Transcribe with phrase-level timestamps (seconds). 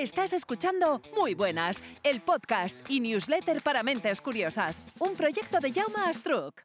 [0.00, 5.98] Estás escuchando Muy Buenas, el podcast y newsletter para mentes curiosas, un proyecto de Jaume
[6.06, 6.62] Astruc.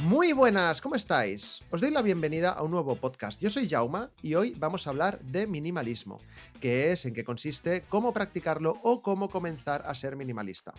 [0.00, 1.62] Muy buenas, ¿cómo estáis?
[1.70, 3.40] Os doy la bienvenida a un nuevo podcast.
[3.40, 6.18] Yo soy Jauma y hoy vamos a hablar de minimalismo,
[6.60, 10.74] que es en qué consiste, cómo practicarlo o cómo comenzar a ser minimalista.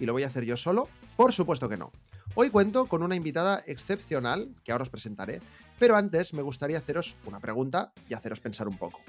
[0.00, 0.88] ¿Y lo voy a hacer yo solo?
[1.16, 1.92] Por supuesto que no.
[2.34, 5.40] Hoy cuento con una invitada excepcional, que ahora os presentaré,
[5.78, 9.00] pero antes me gustaría haceros una pregunta y haceros pensar un poco.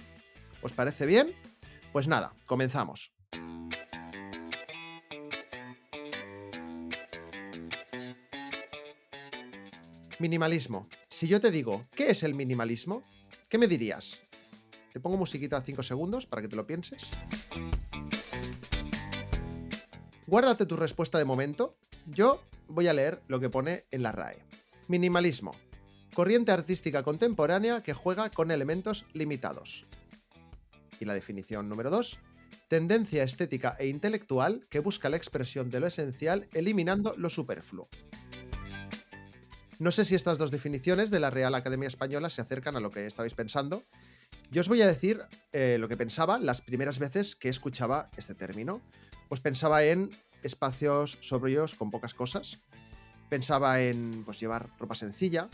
[0.61, 1.33] ¿Os parece bien?
[1.91, 3.11] Pues nada, comenzamos.
[10.19, 10.89] Minimalismo.
[11.07, 13.03] Si yo te digo, ¿qué es el minimalismo?
[13.47, 14.19] ¿Qué me dirías?
[14.91, 17.09] Te pongo musiquita a 5 segundos para que te lo pienses.
[20.27, 21.77] Guárdate tu respuesta de momento.
[22.05, 24.44] Yo voy a leer lo que pone en la RAE.
[24.88, 25.55] Minimalismo.
[26.13, 29.85] Corriente artística contemporánea que juega con elementos limitados.
[30.99, 32.19] Y la definición número 2.
[32.67, 37.89] Tendencia estética e intelectual que busca la expresión de lo esencial eliminando lo superfluo.
[39.79, 42.91] No sé si estas dos definiciones de la Real Academia Española se acercan a lo
[42.91, 43.85] que estabais pensando.
[44.51, 45.21] Yo os voy a decir
[45.53, 48.81] eh, lo que pensaba las primeras veces que escuchaba este término.
[49.29, 50.11] Pues pensaba en
[50.44, 52.59] espacios sobrios con pocas cosas.
[53.29, 55.49] Pensaba en pues, llevar ropa sencilla.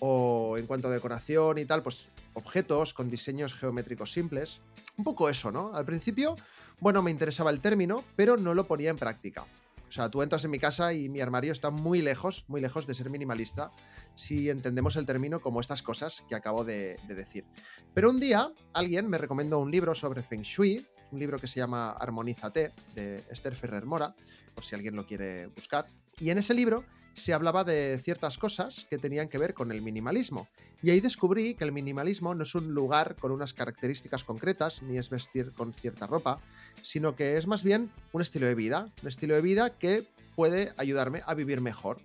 [0.00, 4.60] O en cuanto a decoración y tal, pues objetos con diseños geométricos simples.
[4.96, 5.74] Un poco eso, ¿no?
[5.74, 6.36] Al principio,
[6.80, 9.42] bueno, me interesaba el término, pero no lo ponía en práctica.
[9.88, 12.86] O sea, tú entras en mi casa y mi armario está muy lejos, muy lejos
[12.86, 13.70] de ser minimalista,
[14.16, 17.44] si entendemos el término como estas cosas que acabo de, de decir.
[17.92, 21.60] Pero un día alguien me recomendó un libro sobre Feng Shui un libro que se
[21.60, 24.14] llama Armonízate, de Esther Ferrer Mora,
[24.54, 25.86] por si alguien lo quiere buscar.
[26.18, 29.82] Y en ese libro se hablaba de ciertas cosas que tenían que ver con el
[29.82, 30.48] minimalismo.
[30.82, 34.98] Y ahí descubrí que el minimalismo no es un lugar con unas características concretas, ni
[34.98, 36.38] es vestir con cierta ropa,
[36.82, 40.72] sino que es más bien un estilo de vida, un estilo de vida que puede
[40.76, 41.98] ayudarme a vivir mejor.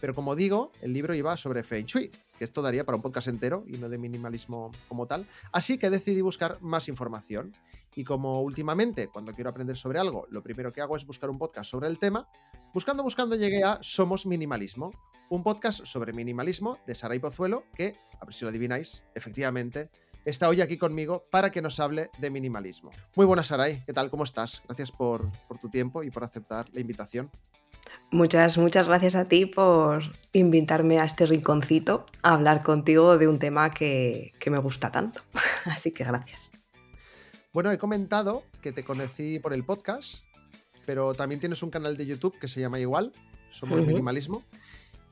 [0.00, 3.28] Pero como digo, el libro iba sobre Feng Shui, que esto daría para un podcast
[3.28, 5.26] entero y no de minimalismo como tal.
[5.52, 7.54] Así que decidí buscar más información.
[7.94, 11.38] Y como últimamente, cuando quiero aprender sobre algo, lo primero que hago es buscar un
[11.38, 12.28] podcast sobre el tema,
[12.72, 14.92] buscando, buscando llegué a Somos Minimalismo,
[15.28, 19.90] un podcast sobre minimalismo de Saray Pozuelo, que, a ver si lo adivináis, efectivamente,
[20.24, 22.90] está hoy aquí conmigo para que nos hable de minimalismo.
[23.16, 24.10] Muy buenas, Saray, ¿qué tal?
[24.10, 24.62] ¿Cómo estás?
[24.66, 25.30] Gracias por,
[25.60, 27.30] tu tiempo y por aceptar la invitación.
[28.10, 30.02] Muchas, muchas gracias a ti por
[30.32, 35.22] invitarme a este rinconcito a hablar contigo de un tema que me gusta tanto.
[35.64, 36.59] Así que gracias.
[37.52, 40.24] Bueno, he comentado que te conocí por el podcast,
[40.86, 43.12] pero también tienes un canal de YouTube que se llama igual,
[43.50, 44.44] Somos Minimalismo.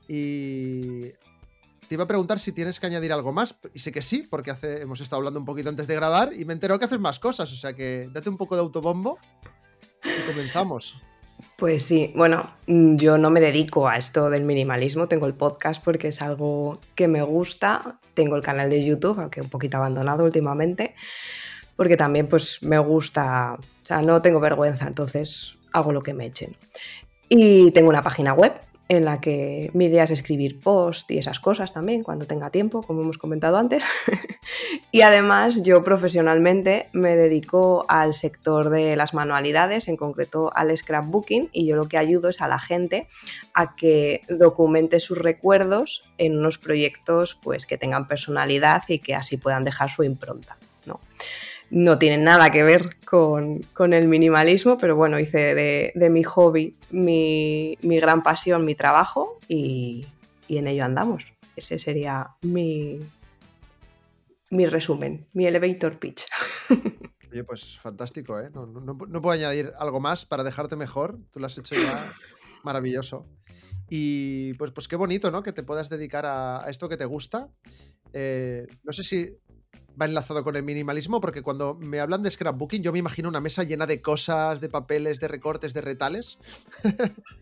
[0.07, 1.09] Y
[1.89, 4.51] te iba a preguntar si tienes que añadir algo más, y sé que sí, porque
[4.51, 7.19] hace, hemos estado hablando un poquito antes de grabar y me entero que haces más
[7.19, 9.19] cosas, o sea que date un poco de autobombo
[10.03, 10.95] y comenzamos.
[11.57, 16.07] Pues sí, bueno, yo no me dedico a esto del minimalismo, tengo el podcast porque
[16.07, 20.95] es algo que me gusta, tengo el canal de YouTube, aunque un poquito abandonado últimamente,
[21.79, 26.25] porque también pues me gusta, o sea, no tengo vergüenza, entonces hago lo que me
[26.25, 26.57] echen.
[27.29, 28.51] Y tengo una página web
[28.89, 32.83] en la que mi idea es escribir post y esas cosas también cuando tenga tiempo,
[32.83, 33.85] como hemos comentado antes.
[34.91, 41.47] y además yo profesionalmente me dedico al sector de las manualidades, en concreto al scrapbooking,
[41.53, 43.07] y yo lo que ayudo es a la gente
[43.53, 49.37] a que documente sus recuerdos en unos proyectos pues, que tengan personalidad y que así
[49.37, 50.57] puedan dejar su impronta.
[50.85, 50.99] ¿no?
[51.71, 53.63] No tiene nada que ver con,
[53.93, 60.07] el minimalismo, pero bueno, hice de, mi hobby mi, gran pasión, mi trabajo y,
[60.47, 61.25] en ello andamos.
[61.55, 62.99] Ese sería mi,
[64.49, 66.25] mi resumen, mi elevator pitch.
[67.31, 68.49] Oye, pues fantástico, ¿eh?
[68.51, 71.19] No, puedo añadir algo más para dejarte mejor.
[71.29, 72.13] Tú lo has hecho ya
[72.63, 73.27] maravilloso.
[73.87, 75.43] Y pues, pues qué bonito, ¿no?
[75.43, 77.49] Que te puedas dedicar a, esto que te gusta.
[78.13, 79.37] Eh, no sé si
[79.99, 83.41] va enlazado con el minimalismo, porque cuando me hablan de scrapbooking, yo me imagino una
[83.41, 86.39] mesa llena de cosas, de papeles, de recortes, de retales.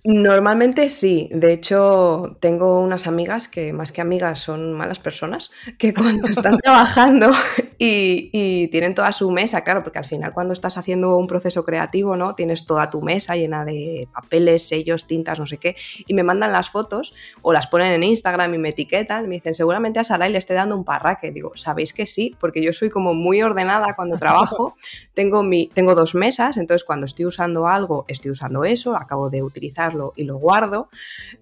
[0.04, 1.30] Normalmente sí.
[1.32, 6.58] De hecho, tengo unas amigas que más que amigas son malas personas, que cuando están
[6.58, 7.32] trabajando
[7.78, 12.16] y, tienen toda su mesa, claro, porque al final cuando estás haciendo un proceso creativo,
[12.16, 12.36] ¿no?
[12.36, 15.76] Tienes toda tu mesa llena de papeles, sellos, tintas, no sé qué,
[16.06, 19.36] y me mandan las fotos o las ponen en Instagram y me etiquetan, y me
[19.36, 21.32] dicen, seguramente a Sarai le esté dando un parraque.
[21.32, 22.36] Digo, ¿sabéis que sí?
[22.48, 24.78] Porque yo soy como muy ordenada cuando trabajo,
[25.14, 29.44] tengo, mi, tengo dos mesas, entonces cuando estoy usando algo, estoy usando eso, acabo de
[29.44, 30.88] utilizarlo y lo guardo.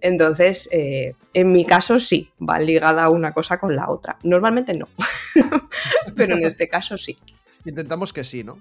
[0.02, 4.18] Entonces, eh, en mi caso sí, va ligada una cosa con la otra.
[4.24, 4.88] Normalmente no.
[6.16, 7.20] pero en este caso sí.
[7.66, 8.58] Intentamos que sí, ¿no?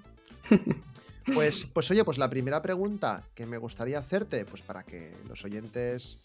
[1.33, 5.43] Pues, pues oye, pues la primera pregunta que me gustaría hacerte, pues para que los
[5.45, 6.19] oyentes,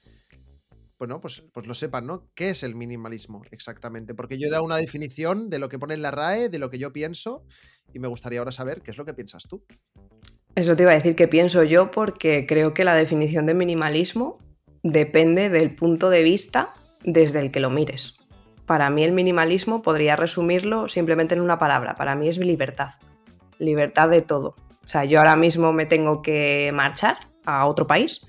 [1.00, 2.28] bueno, pues, pues lo sepan, ¿no?
[2.36, 4.14] ¿Qué es el minimalismo exactamente?
[4.14, 6.70] Porque yo he dado una definición de lo que pone en la RAE, de lo
[6.70, 7.44] que yo pienso,
[7.92, 9.64] y me gustaría ahora saber qué es lo que piensas tú.
[10.54, 14.38] Eso te iba a decir que pienso yo porque creo que la definición de minimalismo
[14.84, 16.72] depende del punto de vista
[17.02, 18.20] desde el que lo mires
[18.70, 21.96] para mí el minimalismo podría resumirlo simplemente en una palabra.
[21.96, 22.90] Para mí es libertad.
[23.58, 24.54] Libertad de todo.
[24.84, 28.20] O sea, yo ahora mismo me tengo que marchar a otro país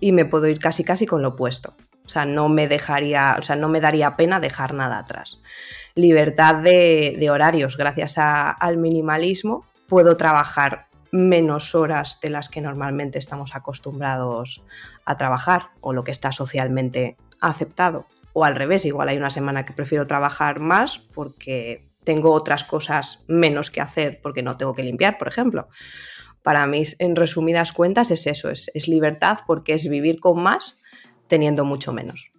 [0.00, 1.76] y me puedo ir casi casi con lo opuesto.
[2.04, 5.40] O sea, no me dejaría, o sea, no me daría pena dejar nada atrás.
[5.94, 7.76] Libertad de, horarios.
[7.76, 14.62] Gracias al minimalismo puedo trabajar menos horas de las que normalmente estamos acostumbrados
[15.04, 19.64] a trabajar o lo que está socialmente aceptado o al revés, igual hay una semana
[19.64, 24.82] que prefiero trabajar más porque tengo otras cosas menos que hacer porque no tengo que
[24.82, 25.68] limpiar, por ejemplo.
[26.42, 30.78] Para mí, en resumidas cuentas, es eso, es, libertad porque es vivir con más
[31.32, 32.30] teniendo mucho menos.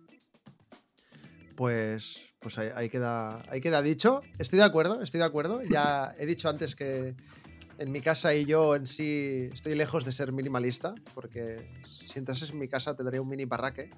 [1.55, 4.21] Pues, pues ahí, queda, ahí queda dicho.
[4.37, 5.63] Estoy de acuerdo, estoy de acuerdo.
[5.63, 7.15] Ya he dicho antes que
[7.79, 12.51] en mi casa y yo en sí estoy lejos de ser minimalista, porque si entrases
[12.51, 13.89] en mi casa te daría un mini parraque.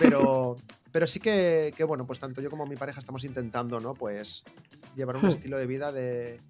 [0.00, 0.56] Pero,
[0.90, 3.94] pero sí que, bueno, pues tanto yo como mi pareja estamos intentando, ¿no?
[3.94, 4.42] Pues
[4.96, 5.28] llevar un hmm.
[5.28, 6.40] estilo de vida de,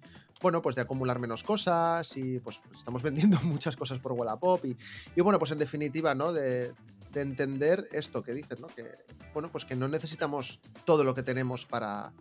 [0.41, 4.75] bueno, pues de acumular menos cosas y pues estamos vendiendo muchas cosas por Wallapop y,
[5.15, 6.33] y bueno, pues en definitiva, ¿no?
[6.33, 6.73] De,
[7.13, 8.67] de, entender esto que dices, ¿no?
[8.67, 8.85] Que,
[9.33, 12.13] bueno, pues que no necesitamos todo lo que tenemos para,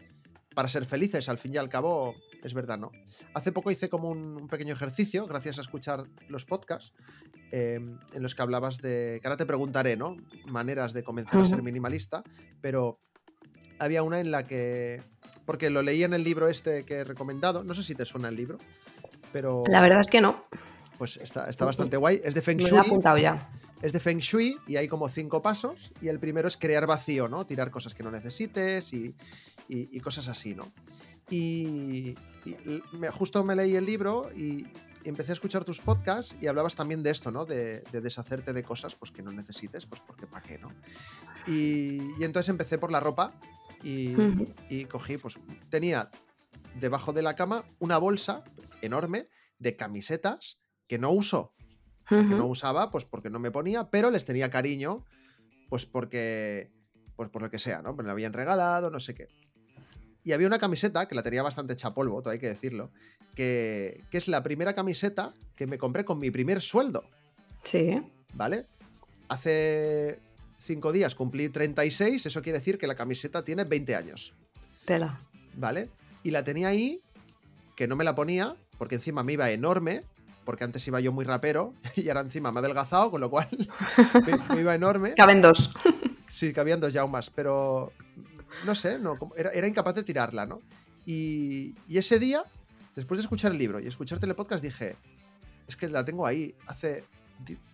[0.55, 2.91] para ser felices, al fin y al cabo, es verdad, ¿no?
[3.35, 6.93] Hace poco hice como un, pequeño ejercicio, gracias a escuchar los podcasts,
[7.51, 10.17] em, en los que hablabas de, que ahora te preguntaré, ¿no?
[10.47, 12.23] Maneras de comenzar a ser minimalista,
[12.61, 13.01] pero
[13.79, 15.03] había una en la que,
[15.45, 18.29] porque lo leí en el libro este que he recomendado, no sé si te suena
[18.29, 18.59] el libro,
[19.33, 19.65] pero...
[19.69, 20.45] La verdad es que no.
[20.99, 22.65] Pues está, está bastante guay, es de Feng Shui.
[22.67, 23.51] Me lo he apuntado ya.
[23.83, 27.29] Es de Feng Shui y hay como cinco pasos y el primero es crear vacío,
[27.29, 27.45] ¿no?
[27.45, 29.15] Tirar cosas que no necesites y,
[29.69, 30.73] y, cosas así, ¿no?
[31.29, 32.15] Y,
[32.93, 34.67] me, justo me leí el libro y,
[35.05, 37.45] empecé a escuchar tus podcasts y hablabas también de esto, ¿no?
[37.45, 40.73] De, deshacerte de cosas pues, que no necesites, pues porque para qué, ¿no?
[41.49, 43.35] Y, entonces empecé por la ropa
[43.83, 45.41] y, cogí, pues
[45.71, 46.09] tenía
[46.81, 48.45] debajo de la cama una bolsa
[48.81, 51.53] enorme de camisetas que no uso.
[52.17, 55.05] Que no usaba, pues porque no me ponía, pero les tenía cariño,
[55.69, 56.71] pues porque,
[57.17, 57.95] pues por lo que sea, ¿no?
[57.95, 59.29] Me la habían regalado, no sé qué.
[60.25, 62.91] Y había una camiseta, que la tenía bastante hecha polvo, todo hay que decirlo,
[63.35, 67.05] que, es la primera camiseta que me compré con mi primer sueldo.
[67.63, 68.01] Sí.
[68.35, 68.67] ¿Vale?
[69.29, 70.19] Hace
[70.61, 74.35] cinco días cumplí 36, eso quiere decir que la camiseta tiene 20 años.
[74.85, 75.21] Tela.
[75.57, 75.89] ¿Vale?
[76.23, 77.01] Y la tenía ahí,
[77.77, 80.03] que no me la ponía, porque encima me iba enorme,
[80.45, 83.49] porque antes iba yo muy rapero, y ahora encima me ha adelgazado, con lo cual
[84.51, 85.15] me, iba enorme.
[85.15, 85.73] Caben dos.
[86.29, 87.93] Sí, cabían dos yaumas, pero
[88.65, 90.61] no sé, no, era, incapaz de tirarla, ¿no?
[91.05, 92.45] Y, ese día,
[92.95, 94.97] después de escuchar el libro y escucharte el podcast, dije,
[95.67, 97.05] es que la tengo ahí, hace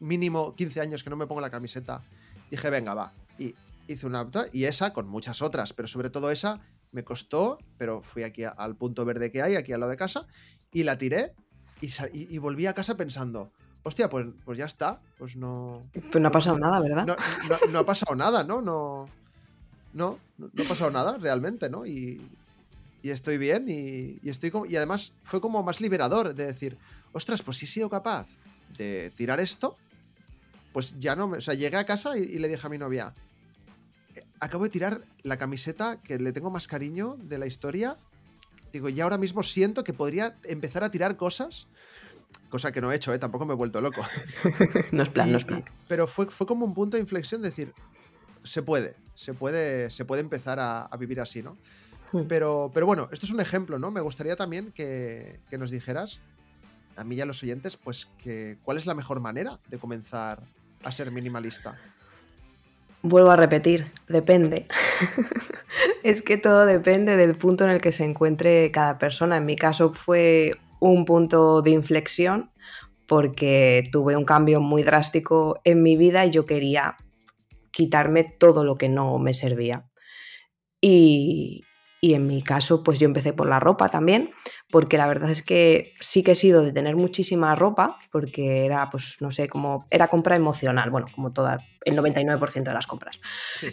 [0.01, 2.03] mínimo 15 años que no me pongo la camiseta.
[2.51, 3.13] Dije, venga, va.
[3.39, 3.55] Y
[3.87, 4.27] hice una...
[4.53, 6.61] Y esa con muchas otras, pero sobre todo esa
[6.91, 10.27] me costó, pero fui aquí al punto verde que hay, aquí al lado de casa,
[10.73, 11.35] y la tiré
[11.81, 13.51] y, volví a casa pensando,
[13.83, 15.83] hostia, pues, pues ya está, pues no...
[15.93, 17.07] Pues no ha pasado nada, ¿verdad?
[17.07, 17.17] No,
[17.71, 18.61] no ha pasado nada, ¿no?
[18.61, 19.09] No,
[19.93, 21.87] no, no, ha pasado nada realmente, ¿no?
[21.87, 22.21] Y,
[23.03, 26.77] estoy bien y, estoy y además fue como más liberador de decir,
[27.13, 28.27] ostras, pues si he sido capaz
[28.77, 29.77] de tirar esto,
[30.73, 33.15] pues ya no, me, o sea, llegué a casa y, le dije a mi novia,
[34.15, 37.97] eh, acabo de tirar la camiseta que le tengo más cariño de la historia.
[38.73, 41.67] Digo, ya ahora mismo siento que podría empezar a tirar cosas,
[42.49, 43.19] cosa que no he hecho, ¿eh?
[43.19, 44.03] tampoco me he vuelto loco.
[44.93, 45.65] no es plan, no es plan.
[45.89, 47.73] pero fue, fue como un punto de inflexión, de decir,
[48.45, 51.57] se puede, se puede, se puede empezar a, vivir así, ¿no?
[52.13, 52.23] Hmm.
[52.29, 53.91] Pero, pero bueno, esto es un ejemplo, ¿no?
[53.91, 56.21] Me gustaría también que, nos dijeras,
[56.97, 60.43] a mí y a los oyentes, pues que cuál es la mejor manera de comenzar
[60.83, 61.79] a ser minimalista.
[63.03, 64.67] Vuelvo a repetir, depende.
[66.03, 69.37] es que todo depende del punto en el que se encuentre cada persona.
[69.37, 72.51] En mi caso fue un punto de inflexión
[73.07, 76.97] porque tuve un cambio muy drástico en mi vida y yo quería
[77.71, 79.89] quitarme todo lo que no me servía.
[80.81, 81.65] Y,
[82.01, 84.31] y en mi caso, pues yo empecé por la ropa también,
[84.71, 88.89] porque la verdad es que sí que he sido de tener muchísima ropa, porque era,
[88.91, 91.59] pues no sé, como era compra emocional, bueno, como toda,
[91.89, 93.21] el 99% de las compras.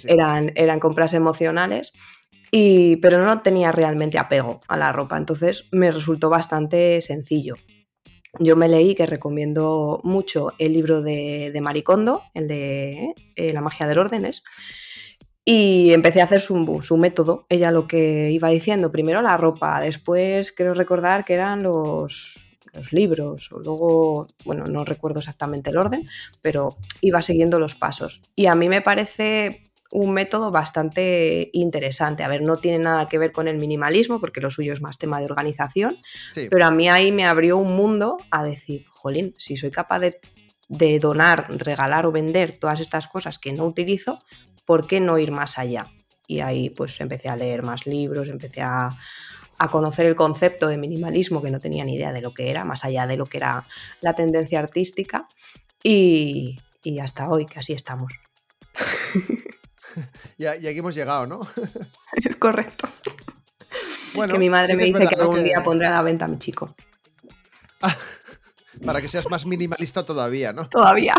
[0.05, 1.93] Eran, eran compras emocionales,
[2.51, 7.55] y, pero no tenía realmente apego a la ropa, entonces me resultó bastante sencillo.
[8.39, 13.61] Yo me leí, que recomiendo mucho, el libro de, de Maricondo, el de eh, La
[13.61, 14.43] magia del órdenes
[15.45, 17.45] y empecé a hacer su, su, método.
[17.49, 22.44] Ella lo que iba diciendo, primero la ropa, después creo recordar que eran los,
[22.75, 26.07] los libros, o luego, bueno, no recuerdo exactamente el orden,
[26.41, 28.21] pero iba siguiendo los pasos.
[28.35, 32.23] Y a mí me parece un método bastante interesante.
[32.23, 34.97] A ver, no tiene nada que ver con el minimalismo, porque lo suyo es más
[34.97, 35.97] tema de organización,
[36.33, 40.19] pero a mí ahí me abrió un mundo a decir, jolín, si soy capaz de,
[40.67, 44.21] de donar, regalar o vender todas estas cosas que no utilizo,
[44.65, 45.87] ¿por qué no ir más allá?
[46.27, 48.97] Y ahí pues empecé a leer más libros, empecé a,
[49.69, 52.85] conocer el concepto de minimalismo que no tenía ni idea de lo que era, más
[52.85, 53.65] allá de lo que era
[54.01, 55.27] la tendencia artística
[55.81, 56.59] y,
[57.01, 58.13] hasta hoy que así estamos.
[60.37, 61.41] y, aquí hemos llegado, ¿no?
[62.13, 62.87] es correcto.
[64.13, 66.37] Bueno, que mi madre me dice que algún día pondré a la venta a mi
[66.37, 66.75] chico.
[68.85, 70.69] para que seas más minimalista todavía, ¿no?
[70.69, 71.15] Todavía.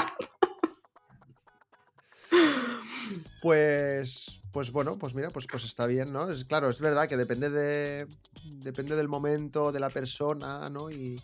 [3.40, 6.30] Pues, pues bueno, pues mira, pues, pues está bien, ¿no?
[6.30, 8.06] Es, claro, es verdad que depende, de,
[8.42, 10.90] depende del momento, de la persona, ¿no?
[10.90, 11.20] Y,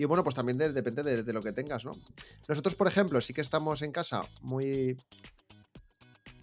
[0.00, 1.92] bueno, pues también depende de, lo que tengas, ¿no?
[2.46, 4.94] Nosotros, por ejemplo, sí que estamos en casa muy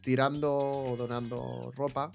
[0.01, 2.11] tirando o donando ropa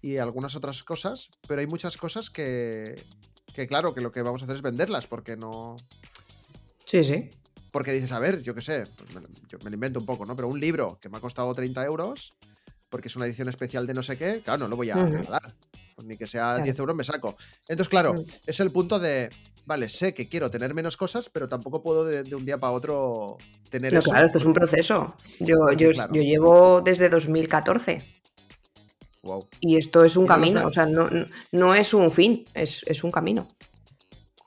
[0.00, 3.04] y algunas otras cosas, pero hay muchas cosas que,
[3.52, 5.76] que claro, que lo que vamos a hacer es venderlas porque no...
[6.86, 7.30] Sí, sí.
[7.72, 10.24] Porque dices, a ver, yo qué sé, pues me, yo me lo invento un poco,
[10.24, 10.36] ¿no?
[10.36, 12.32] Pero un libro que me ha costado 30 euros,
[12.94, 15.52] porque es una edición especial de no sé qué, claro, no lo voy a regalar.
[15.96, 17.36] Pues ni que sea 10 euros me saco.
[17.66, 18.14] Entonces, claro,
[18.46, 19.30] es el punto de,
[19.66, 23.36] vale, sé que quiero tener menos cosas, pero tampoco puedo de, un día para otro
[23.68, 24.10] tener eso.
[24.10, 25.16] Claro, esto es un proceso.
[25.40, 28.22] Yo, yo, yo llevo desde 2014.
[29.24, 29.48] Wow.
[29.58, 31.10] Y esto es un camino, o sea, no,
[31.50, 33.48] no, es un fin, es, es un camino.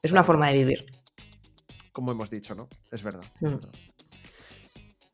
[0.02, 0.86] Es una forma de vivir
[1.92, 2.70] como hemos dicho, ¿no?
[2.92, 3.26] Es verdad.
[3.42, 3.56] Mm.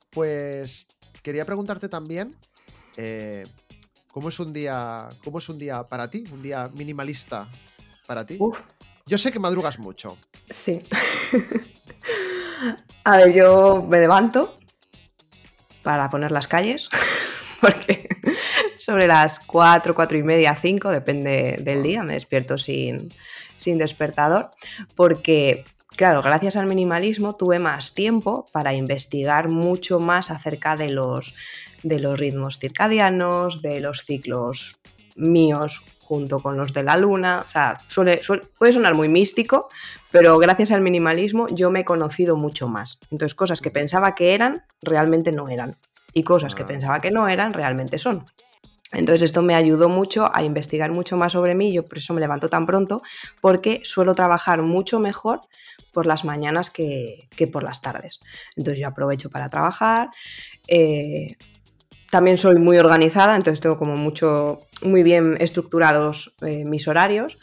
[0.09, 0.85] Pues
[1.21, 2.35] quería preguntarte también,
[2.97, 3.45] eh,
[4.11, 6.23] ¿cómo es un día, cómo es un día para ti?
[6.31, 7.47] Un día minimalista
[8.05, 8.37] para ti.
[9.05, 10.17] Yo sé que madrugas mucho.
[10.49, 10.79] Sí.
[13.03, 14.57] A ver, yo me levanto
[15.81, 16.89] para poner las calles,
[17.61, 18.07] porque
[18.77, 23.13] sobre las 4, 4 y media, 5, depende del día, me despierto sin,
[23.57, 24.51] sin despertador,
[24.95, 31.33] porque claro, gracias al minimalismo tuve más tiempo para investigar mucho más acerca de los,
[31.83, 34.75] de los ritmos circadianos, de los ciclos
[35.15, 37.43] míos junto con los de la luna.
[37.45, 37.79] O sea,
[38.57, 39.67] puede sonar muy místico,
[40.11, 42.99] pero gracias al minimalismo yo me he conocido mucho más.
[43.11, 45.77] Entonces, cosas que pensaba que eran, realmente no eran.
[46.13, 46.67] Y cosas que ah.
[46.67, 48.25] pensaba que no eran, realmente son.
[48.91, 52.21] Entonces esto me ayudó mucho a investigar mucho más sobre mí, yo por eso me
[52.21, 53.01] levanto tan pronto,
[53.41, 55.41] porque suelo trabajar mucho mejor
[55.91, 58.19] por las mañanas que, por las tardes.
[58.55, 60.09] Entonces yo aprovecho para trabajar.
[60.67, 61.35] Eh,
[62.13, 67.39] también soy muy organizada, entonces tengo como mucho, muy bien estructurados eh, mis horarios.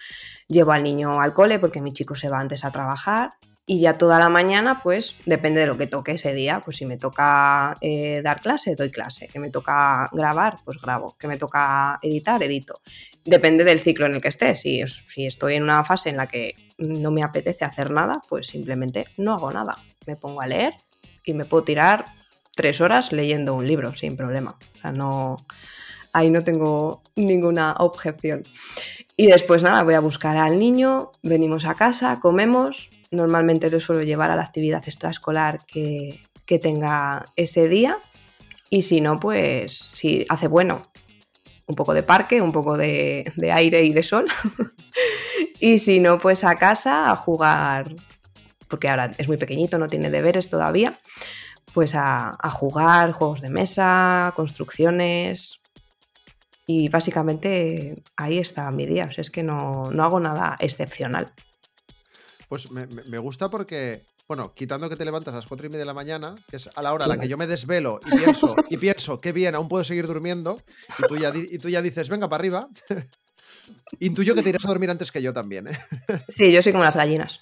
[0.46, 3.32] Llevo al niño al cole porque mi chico se va antes a trabajar
[3.66, 6.62] y ya toda la mañana, pues depende de lo que toque ese día.
[6.64, 9.26] Pues si me toca eh, dar clase, doy clase.
[9.26, 11.16] Que me toca grabar, pues grabo.
[11.18, 12.80] Que me toca editar, edito.
[13.24, 14.54] Depende del ciclo en el que esté.
[14.54, 18.46] Si, si estoy en una fase en la que no me apetece hacer nada, pues
[18.46, 19.76] simplemente no hago nada.
[20.06, 20.74] Me pongo a leer
[21.24, 22.04] y me puedo tirar
[22.60, 24.58] tres horas leyendo un libro sin problema.
[24.76, 25.38] O sea, no.
[26.12, 28.42] Ahí no tengo ninguna objeción.
[29.16, 34.02] Y después nada, voy a buscar al niño, venimos a casa, comemos, Normalmente lo suelo
[34.02, 36.20] llevar a la actividad extraescolar que,
[36.62, 37.98] tenga ese día.
[38.70, 40.82] Y si no, pues si hace bueno,
[41.66, 44.26] un poco de parque, un poco de, aire y de sol.
[45.60, 47.94] y si no, pues a casa a jugar,
[48.66, 50.98] porque ahora es muy pequeñito, no tiene deberes todavía,
[51.72, 55.60] pues a, jugar juegos de mesa, construcciones.
[56.66, 61.32] Y básicamente ahí está mi día, o sea, es que no, no hago nada excepcional.
[62.48, 65.86] Pues me, gusta porque bueno, quitando que te levantas a las cuatro y media de
[65.86, 68.54] la mañana, que es a la hora a la que yo me desvelo y pienso,
[68.68, 70.62] y pienso, qué bien, aún puedo seguir durmiendo,
[70.98, 72.68] y tú ya, y tú ya dices, venga para arriba.
[73.98, 75.68] Intuyo que te irás a dormir antes que yo también.
[75.68, 75.78] ¿eh?
[76.28, 77.40] Sí, yo soy como las gallinas.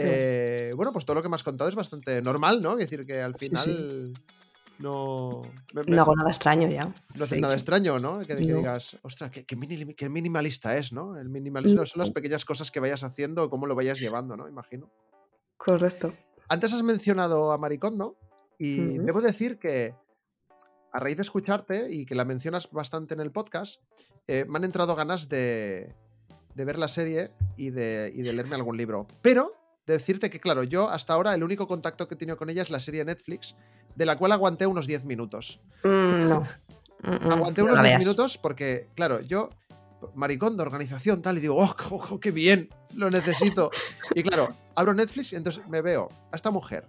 [0.00, 2.72] Eh, bueno, pues todo lo que me has contado es bastante normal, ¿no?
[2.78, 4.12] Es decir, que al final
[4.78, 5.42] no.
[5.74, 6.94] no hago nada extraño ya.
[7.14, 8.20] No haces nada extraño, ¿no?
[8.20, 11.18] Que, digas, ostras, qué, minimalista es, ¿no?
[11.18, 14.48] El minimalismo son las pequeñas cosas que vayas haciendo o cómo lo vayas llevando, ¿no?
[14.48, 14.90] Imagino.
[15.56, 16.14] Correcto.
[16.48, 18.16] Antes has mencionado a Maricondo
[18.58, 19.94] y debo decir que
[20.92, 23.82] a raíz de escucharte y que la mencionas bastante en el podcast,
[24.26, 25.94] eh, me han entrado ganas de,
[26.54, 29.06] ver la serie y de, y de leerme algún libro.
[29.20, 29.57] Pero
[29.92, 32.70] decirte que, claro, yo hasta ahora el único contacto que he tenido con ella es
[32.70, 33.54] la serie Netflix,
[33.94, 35.60] de la cual aguanté unos 10 minutos.
[35.84, 36.48] Mm, no.
[37.00, 39.50] Mm, mm, aguanté unos 10 minutos porque, claro, yo,
[40.16, 43.70] maricón de organización, tal, y digo, oh, oh, qué bien, lo necesito.
[44.16, 46.88] y claro, abro Netflix y entonces me veo a esta mujer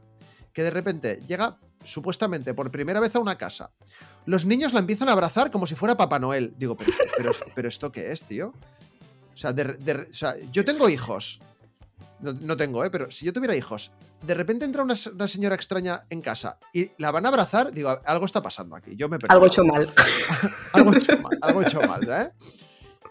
[0.51, 3.69] que de repente llega supuestamente por primera vez a una casa.
[4.25, 6.53] Los niños la empiezan a abrazar como si fuera Papá Noel.
[6.57, 8.53] Digo, pero, pero, pero ¿esto qué es, tío?
[9.33, 11.39] O sea, o sea, yo tengo hijos
[12.21, 12.89] no, tengo, ¿eh?
[12.89, 13.91] Pero si yo tuviera hijos,
[14.21, 18.25] de repente entra una, señora extraña en casa y la van a abrazar, digo, algo
[18.25, 18.95] está pasando aquí.
[18.95, 19.89] Yo me Algo hecho mal.
[20.73, 22.31] algo hecho mal, algo hecho mal, ¿eh?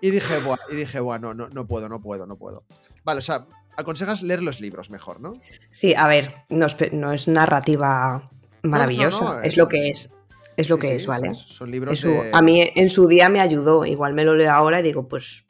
[0.00, 2.64] Y dije, Buah, y dije, bueno, no, no puedo, no puedo, no puedo.
[3.04, 5.34] Vale, o sea, aconsejas leer los libros mejor, ¿no?
[5.70, 8.22] Sí, a ver, no es, narrativa
[8.62, 10.14] maravillosa, es, lo que es.
[10.56, 11.34] Es lo que es, ¿vale?
[11.34, 14.82] Son, libros A mí en su día me ayudó, igual me lo leo ahora y
[14.82, 15.47] digo, pues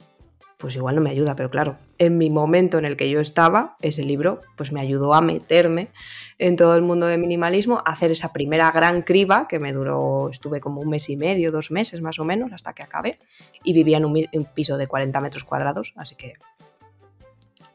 [0.59, 3.77] pues igual no me ayuda, pero claro, en mi momento en el que yo estaba,
[3.81, 5.91] ese libro pues me ayudó a meterme
[6.39, 10.29] en todo el mundo del minimalismo, a hacer esa primera gran criba que me duró,
[10.29, 13.21] estuve como un mes y medio, dos meses más o menos, hasta que acabé,
[13.63, 16.33] y vivía en un, piso de 40 metros cuadrados, así que,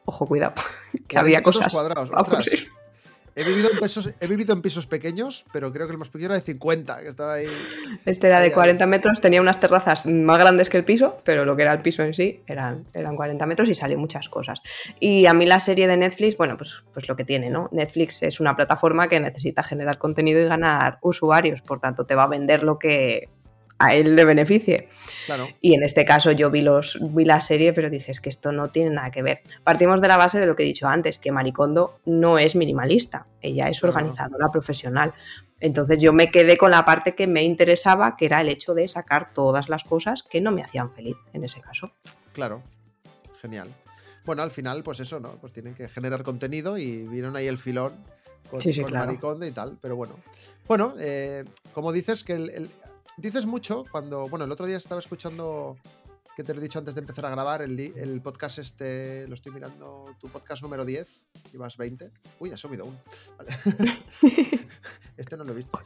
[0.03, 0.53] ojo, cuidado,
[1.07, 1.71] que había cosas.
[1.71, 2.11] Cuadrados,
[3.35, 6.27] He vivido, en pisos, he vivido en pisos pequeños, pero creo que el más pequeño
[6.27, 7.47] era de 50, que estaba ahí.
[8.05, 11.55] Este era de 40 metros, tenía unas terrazas más grandes que el piso, pero lo
[11.55, 14.61] que era el piso en sí eran, eran 40 metros y salió muchas cosas.
[14.99, 17.69] Y a mí la serie de Netflix, bueno, pues, pues lo que tiene, ¿no?
[17.71, 22.23] Netflix es una plataforma que necesita generar contenido y ganar usuarios, por tanto te va
[22.23, 23.29] a vender lo que
[23.79, 24.89] a él le beneficie.
[25.61, 28.51] Y en este caso yo vi, los, vi la serie, pero dije, es que esto
[28.51, 29.41] no tiene nada que ver.
[29.63, 33.27] Partimos de la base de lo que he dicho antes, que Maricondo no es minimalista,
[33.41, 35.13] ella es organizadora profesional.
[35.59, 38.87] Entonces yo me quedé con la parte que me interesaba, que era el hecho de
[38.87, 41.91] sacar todas las cosas que no me hacían feliz en ese caso.
[42.33, 42.61] Claro,
[43.41, 43.69] genial.
[44.25, 45.31] Bueno, al final, pues eso, ¿no?
[45.39, 47.93] Pues tienen que generar contenido y vieron ahí el filón
[48.49, 48.59] con,
[48.91, 50.15] Maricondo y tal, pero bueno.
[50.67, 52.69] Bueno, eh, como dices que el,
[53.17, 55.77] dices mucho cuando, bueno, el otro día estaba escuchando,
[56.35, 59.51] que te lo he dicho antes de empezar a grabar, el, podcast este, lo estoy
[59.51, 61.07] mirando, tu podcast número 10,
[61.53, 62.11] ibas 20.
[62.39, 62.97] Uy, ha subido uno.
[63.37, 63.57] Vale.
[65.17, 65.79] este no lo he visto.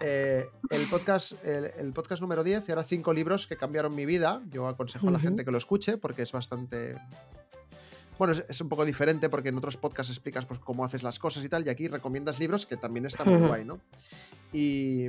[0.00, 4.42] Eh, el, podcast, el, podcast número 10 y ahora cinco libros que cambiaron mi vida.
[4.50, 6.94] Yo aconsejo a la gente que lo escuche porque es bastante
[8.18, 11.42] bueno, es, un poco diferente porque en otros podcasts explicas pues, cómo haces las cosas
[11.42, 13.80] y tal, y aquí recomiendas libros que también están muy guay, ¿no?
[14.52, 15.08] Y,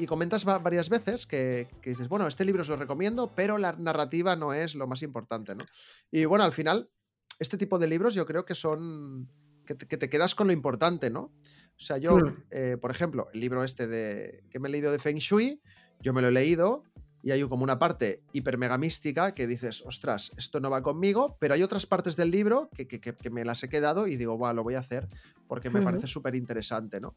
[0.00, 4.34] y comentas varias veces que, dices, bueno, este libro os lo recomiendo, pero la narrativa
[4.34, 5.64] no es lo más importante, ¿no?
[6.10, 6.90] Y bueno, al final,
[7.38, 9.28] este tipo de libros yo creo que son.
[9.66, 11.20] que te, quedas con lo importante, ¿no?
[11.22, 12.44] O sea, yo, hmm.
[12.50, 15.60] eh, por ejemplo, el libro este de que me he leído de Feng Shui,
[16.00, 16.84] yo me lo he leído
[17.22, 21.36] y hay como una parte hiper mega mística que dices, ostras, esto no va conmigo,
[21.38, 24.64] pero hay otras partes del libro que, me las he quedado y digo, bueno, lo
[24.64, 25.08] voy a hacer
[25.46, 27.12] porque me parece súper interesante, ¿no?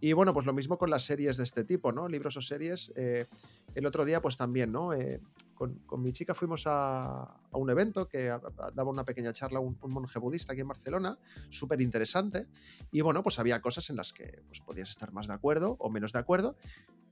[0.00, 2.08] Y bueno, pues lo mismo con las series de este tipo, ¿no?
[2.08, 2.92] Libros o series.
[2.94, 3.26] Eh,
[3.74, 4.92] el otro día, pues también, ¿no?
[4.92, 5.20] Eh,
[5.54, 8.26] con, mi chica fuimos a, un evento que
[8.74, 11.18] daba una pequeña charla un, un monje budista aquí en Barcelona,
[11.50, 12.46] súper interesante.
[12.92, 15.90] Y bueno, pues había cosas en las que pues, podías estar más de acuerdo o
[15.90, 16.56] menos de acuerdo.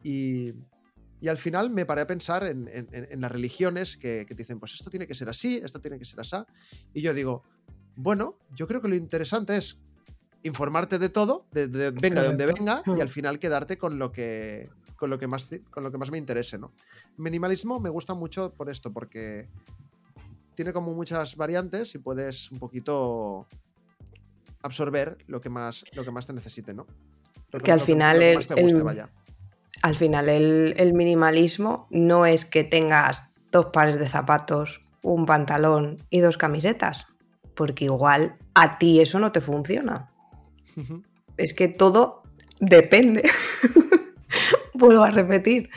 [0.05, 0.55] Y,
[1.21, 4.91] y al final me paré a pensar en, las religiones que, te dicen, pues esto
[4.91, 6.37] tiene que ser así, esto tiene que ser así.
[6.95, 7.43] Y yo digo,
[7.97, 9.81] bueno, yo creo que lo interesante es
[10.43, 14.71] informarte de todo, de, venga de donde venga, y al final quedarte con lo que,
[14.97, 16.59] con lo que, más, con lo que más me interese.
[16.59, 16.73] ¿no?
[17.19, 19.49] minimalismo me gusta mucho por esto, porque
[20.55, 23.47] tiene como muchas variantes y puedes un poquito
[24.63, 26.87] absorber lo que más, lo que más te necesite, ¿no?
[27.63, 28.39] que, al final el,
[29.83, 36.21] al final el, minimalismo no es que tengas dos pares de zapatos, un pantalón y
[36.21, 37.07] dos camisetas,
[37.55, 40.11] porque igual a ti eso no te funciona.
[41.37, 42.23] Es que todo
[42.61, 43.23] depende.
[44.75, 45.71] Vuelvo a repetir,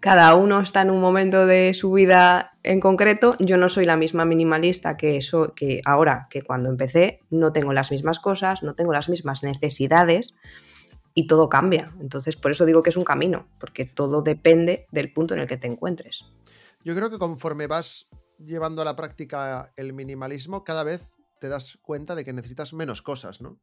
[0.00, 3.96] cada uno está en un momento de su vida en concreto, yo no soy la
[3.96, 8.74] misma minimalista que, eso, que ahora, que cuando empecé, no tengo las mismas cosas, no
[8.74, 10.34] tengo las mismas necesidades
[11.14, 11.92] y todo cambia.
[12.00, 15.48] Entonces, por eso digo que es un camino, porque todo depende del punto en el
[15.48, 16.24] que te encuentres.
[16.84, 21.06] Yo creo que conforme vas llevando a la práctica el minimalismo, cada vez
[21.40, 23.58] te das cuenta de que necesitas menos cosas, ¿no?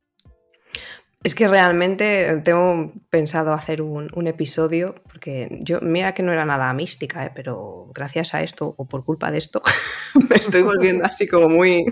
[1.24, 6.72] Es que realmente tengo pensado hacer un, episodio, porque yo, mira que no era nada
[6.74, 7.32] mística, ¿eh?
[7.34, 9.62] pero gracias a esto, o por culpa de esto,
[10.30, 11.86] me estoy volviendo así como muy,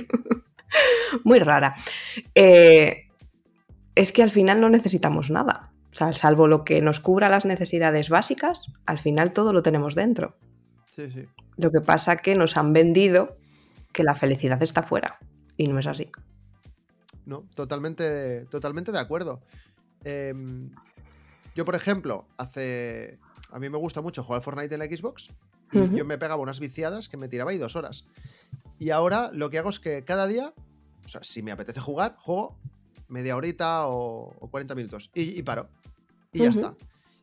[1.23, 1.75] muy rara.
[2.35, 3.04] Eh,
[3.95, 5.71] es que al final no necesitamos nada.
[5.91, 9.95] O sea, salvo lo que nos cubra las necesidades básicas, al final todo lo tenemos
[9.95, 10.35] dentro.
[10.91, 11.25] Sí, sí.
[11.57, 13.37] Lo que pasa que nos han vendido
[13.93, 15.17] que la felicidad está fuera.
[15.55, 16.11] Y no es así.
[17.25, 19.41] No, totalmente, totalmente de acuerdo.
[20.03, 20.69] Em,
[21.55, 23.17] yo, por ejemplo, hace.
[23.51, 25.29] A mí me gusta mucho jugar Fortnite en la Xbox.
[25.71, 28.05] Y yo me pegaba unas viciadas que me tiraba ahí dos horas.
[28.77, 30.53] Y ahora lo que hago es que cada día,
[31.05, 32.57] o sea, si me apetece jugar, juego
[33.15, 35.09] media horita o, 40 minutos.
[35.13, 35.69] Y, paro.
[36.31, 36.75] Y ya está.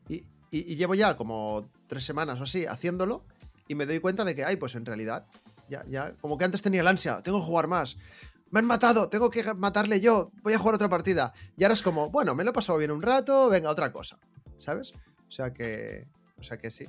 [0.08, 3.24] Y, y, llevo ya como tres semanas o así haciéndolo.
[3.68, 5.26] Y me doy cuenta de que, ay, pues en realidad,
[5.68, 7.96] ya, ya, como que antes tenía el ansia, tengo que jugar más
[8.52, 11.32] me han matado, tengo que matarle yo, voy a jugar otra partida.
[11.56, 14.18] Y ahora es como, bueno, me lo he pasado bien un rato, venga, otra cosa,
[14.58, 14.92] ¿sabes?
[15.26, 16.06] O sea que,
[16.38, 16.84] o sea que sí.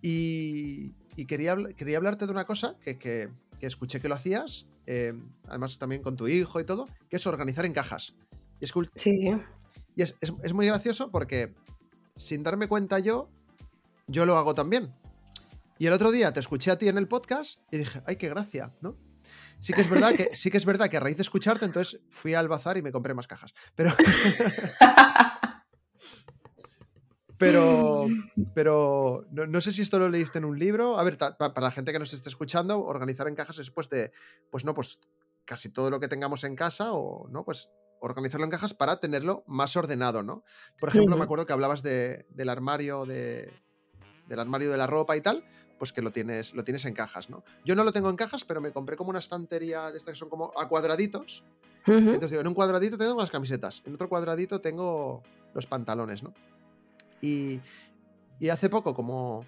[0.00, 0.92] Y,
[1.26, 3.28] quería, quería hablarte de una cosa que,
[3.60, 5.14] escuché que lo hacías, eh,
[5.48, 8.14] además también con tu hijo y todo, que es organizar en cajas.
[8.60, 9.26] Y es, sí.
[9.94, 11.54] Y es, es muy gracioso porque
[12.14, 13.28] sin darme cuenta yo,
[14.06, 14.94] yo lo hago también.
[15.78, 18.28] Y el otro día te escuché a ti en el podcast y dije, ay, qué
[18.28, 18.96] gracia, ¿no?
[19.60, 22.00] Sí que es verdad que, sí que, es verdad que a raíz de escucharte, entonces
[22.10, 23.54] fui al bazar y me compré más cajas.
[23.74, 23.90] Pero.
[27.38, 28.06] pero,
[28.54, 30.98] pero no, sé si esto lo leíste en un libro.
[30.98, 34.12] A ver, para la gente que nos esté escuchando, organizar en cajas es pues de,
[34.50, 35.00] pues no, pues
[35.44, 37.70] casi todo lo que tengamos en casa o no, pues
[38.00, 40.44] organizarlo en cajas para tenerlo más ordenado, ¿no?
[40.78, 43.50] Por ejemplo, me acuerdo que hablabas de, del armario de,
[44.28, 45.44] del armario de la ropa y tal,
[45.78, 47.44] pues que lo tienes, lo tienes en cajas, ¿no?
[47.64, 50.18] Yo no lo tengo en cajas, pero me compré como una estantería de estas que
[50.18, 51.44] son como a cuadraditos.
[51.86, 55.22] Entonces digo, en un cuadradito tengo las camisetas, en otro cuadradito tengo
[55.54, 56.34] los pantalones, ¿no?
[57.20, 57.60] Y,
[58.50, 59.44] hace poco, como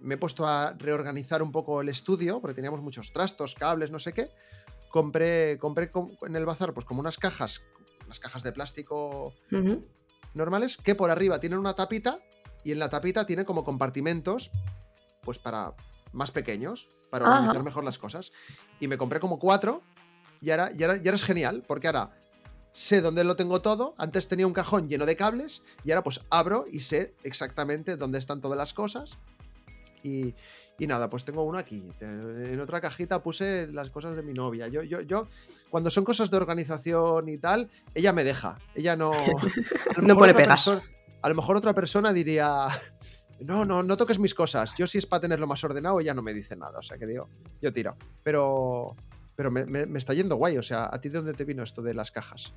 [0.00, 3.98] me he puesto a reorganizar un poco el estudio, porque teníamos muchos trastos, cables, no
[3.98, 4.30] sé qué,
[4.90, 5.90] compré, compré
[6.22, 7.62] en el bazar pues como unas cajas,
[8.04, 9.32] unas cajas de plástico
[10.34, 12.20] normales, que por arriba tienen una tapita
[12.62, 14.50] y en la tapita tiene como compartimentos
[15.22, 15.74] pues para
[16.12, 18.32] más pequeños, para organizar mejor las cosas.
[18.80, 19.82] Y me compré como cuatro
[20.40, 22.10] y ahora, y ahora, es genial, porque ahora
[22.76, 23.94] sé dónde lo tengo todo.
[23.96, 28.18] Antes tenía un cajón lleno de cables y ahora pues abro y sé exactamente dónde
[28.18, 29.16] están todas las cosas.
[30.02, 30.34] Y,
[30.78, 31.82] y, nada, pues tengo uno aquí.
[32.00, 34.68] En otra cajita puse las cosas de mi novia.
[34.68, 35.26] Yo, yo, yo,
[35.70, 38.58] cuando son cosas de organización y tal, ella me deja.
[38.74, 39.10] Ella no.
[40.02, 40.68] no pone pegas.
[40.68, 42.68] A lo mejor otra persona diría,
[43.40, 44.74] no, no, no toques mis cosas.
[44.76, 46.78] Yo si es para tenerlo más ordenado, ella no me dice nada.
[46.78, 47.30] O sea que digo,
[47.62, 47.96] yo tiro.
[48.22, 48.94] Pero,
[49.36, 50.58] pero me, está yendo guay.
[50.58, 52.52] O sea, ¿a ti de dónde te vino esto de las cajas?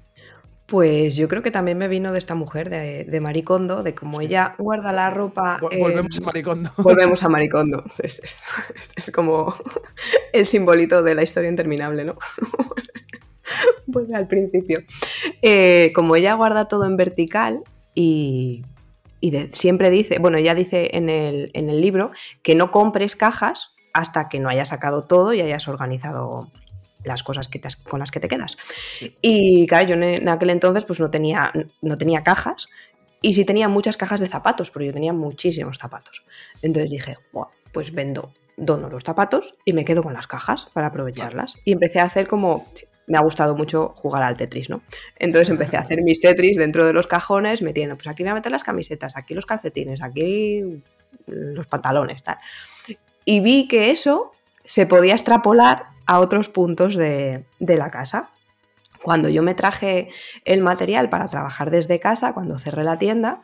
[0.65, 4.55] Pues yo creo que también me vino de esta mujer, de, Maricondo, de cómo ella
[4.57, 5.59] guarda la ropa.
[5.61, 6.71] volvemos a Maricondo.
[6.77, 7.83] Volvemos a Maricondo.
[8.03, 9.55] Es, como
[10.33, 12.15] el simbolito de la historia interminable, ¿no?
[13.87, 14.81] Vuelve al principio.
[15.41, 17.59] Eh, como ella guarda todo en vertical
[17.95, 18.63] y
[19.21, 22.11] y siempre dice, bueno, ella dice en el, en el, libro
[22.41, 26.51] que no compres cajas hasta que no hayas sacado todo y hayas organizado
[27.03, 28.57] las cosas que con las que te quedas.
[29.21, 32.67] Y claro, yo en aquel entonces pues no tenía, no tenía cajas
[33.21, 36.23] y sí tenía muchas cajas de zapatos, pero yo tenía muchísimos zapatos.
[36.62, 37.17] Entonces dije,
[37.71, 41.55] pues vendo, dono los zapatos y me quedo con las cajas para aprovecharlas.
[41.65, 42.67] Y empecé a hacer como,
[43.07, 44.81] me ha gustado mucho jugar al Tetris, ¿no?
[45.17, 48.35] Entonces empecé a hacer mis Tetris dentro de los cajones, metiendo, pues aquí voy a
[48.35, 50.83] meter las camisetas, aquí los calcetines, aquí
[51.25, 52.38] los pantalones, tal.
[53.25, 54.31] Y vi que eso
[54.63, 58.32] se podía extrapolar a otros puntos de, de la casa.
[59.04, 60.10] Cuando yo me traje
[60.43, 63.43] el material para trabajar desde casa, cuando cerré la tienda,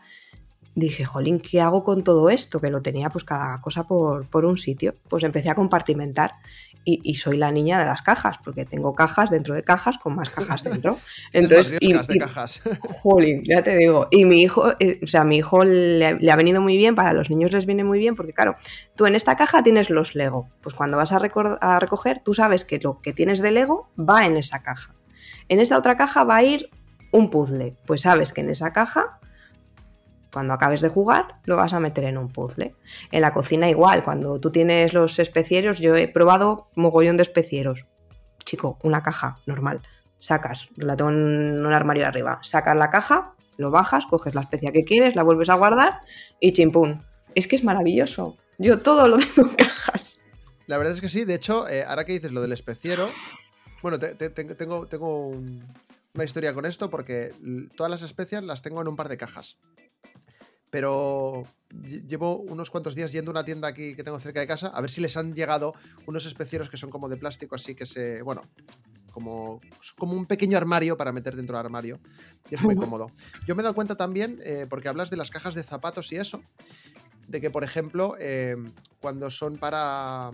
[0.74, 2.60] dije, jolín, ¿qué hago con todo esto?
[2.60, 4.96] Que lo tenía pues cada cosa por, por un sitio.
[5.08, 6.38] Pues empecé a compartimentar
[6.86, 10.30] y, soy la niña de las cajas, porque tengo cajas dentro de cajas con más
[10.30, 11.00] cajas dentro.
[11.34, 12.62] Entonces, y, de cajas.
[12.80, 14.08] Jolín, ya te digo.
[14.12, 17.14] Y mi hijo, eh, o sea, mi hijo le, le, ha venido muy bien, para
[17.14, 18.56] los niños les viene muy bien, porque claro,
[18.96, 20.48] tú en esta caja tienes los Lego.
[20.62, 24.26] Pues cuando vas a, a recoger, tú sabes que lo que tienes de Lego va
[24.26, 24.94] en esa caja.
[25.50, 26.70] En esta otra caja va a ir
[27.12, 27.76] un puzzle.
[27.88, 29.20] Pues sabes que en esa caja
[30.32, 32.76] Cuando acabes de jugar, lo vas a meter en un puzzle.
[33.12, 37.86] En la cocina igual, cuando tú tienes los especieros, yo he probado mogollón de especieros.
[38.44, 39.82] Chico, una caja normal.
[40.20, 42.40] Sacas, la tengo en un armario arriba.
[42.44, 46.02] Sacas la caja, lo bajas, coges la especia que quieres, la vuelves a guardar
[46.40, 47.04] y chimpún.
[47.36, 48.38] Es que es maravilloso.
[48.58, 50.20] Yo todo lo tengo en cajas.
[50.68, 51.26] La verdad es que sí.
[51.26, 53.08] De hecho, eh, ahora que dices lo del especiero,
[53.82, 55.64] bueno, te- te- te- tengo, tengo un-
[56.16, 57.34] una historia con esto porque
[57.76, 59.58] todas las especias las tengo en un par de cajas.
[60.76, 64.48] Pero lle- llevo unos cuantos días yendo a una tienda aquí que tengo cerca de
[64.48, 65.74] casa a ver si les han llegado
[66.06, 68.22] unos especieros que son como de plástico, así que se.
[68.24, 68.42] Bueno,
[69.14, 69.62] como,
[69.98, 72.02] como un pequeño armario para meter dentro del armario.
[72.52, 73.10] Y es muy cómodo.
[73.48, 76.18] Yo me he dado cuenta también, eh, porque hablas de las cajas de zapatos y
[76.18, 76.42] eso,
[77.26, 78.58] de que, por ejemplo, eh,
[79.00, 80.32] cuando son para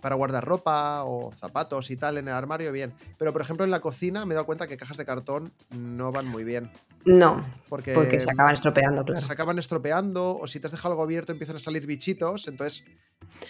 [0.00, 2.94] para guardar ropa o zapatos y tal en el armario, bien.
[3.18, 6.12] Pero, por ejemplo, en la cocina me he dado cuenta que cajas de cartón no
[6.12, 6.70] van muy bien.
[7.04, 9.20] No, Porque, porque se acaban estropeando, claro.
[9.20, 12.48] se acaban estropeando o si te has dejado algo abierto empiezan a salir bichitos.
[12.48, 12.84] Entonces,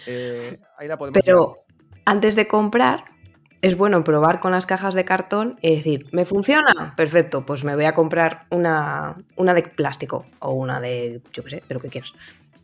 [0.05, 1.65] eh, ahí la podemos Pero
[2.05, 3.05] antes de comprar,
[3.61, 6.93] es bueno probar con las cajas de cartón y decir, ¿me funciona?
[6.95, 11.49] Perfecto, pues me voy a comprar una, una de plástico o una de, yo qué
[11.49, 12.13] sé, pero que quieras.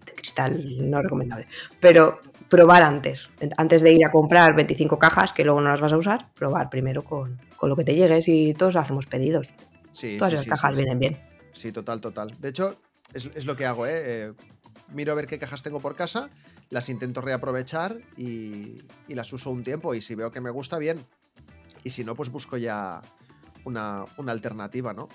[0.06, 1.48] De cristal no recomendable.
[1.80, 2.19] Pero
[2.54, 3.32] probar antes.
[3.58, 6.70] Antes de ir a comprar 25 cajas que luego no las vas a usar, probar
[6.70, 9.56] primero con, con lo que te llegues y todos hacemos pedidos.
[9.92, 11.20] Sí, Todas sí, las sí, cajas vienen bien.
[11.54, 12.28] Sí, total, total.
[12.39, 12.80] De hecho,
[13.12, 13.94] es, es lo que hago, ¿eh?
[13.96, 14.34] Eh,
[14.89, 16.30] Miro a ver qué cajas tengo por casa,
[16.70, 19.96] las intento reaprovechar y, y las uso un tiempo.
[19.96, 21.04] Y si veo que me gusta, bien.
[21.84, 23.02] Y si no, pues busco ya
[23.66, 25.10] una, una alternativa, ¿no?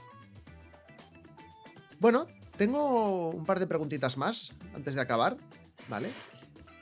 [2.01, 5.37] Bueno, tengo un par de preguntitas más antes de acabar,
[5.89, 6.09] ¿vale?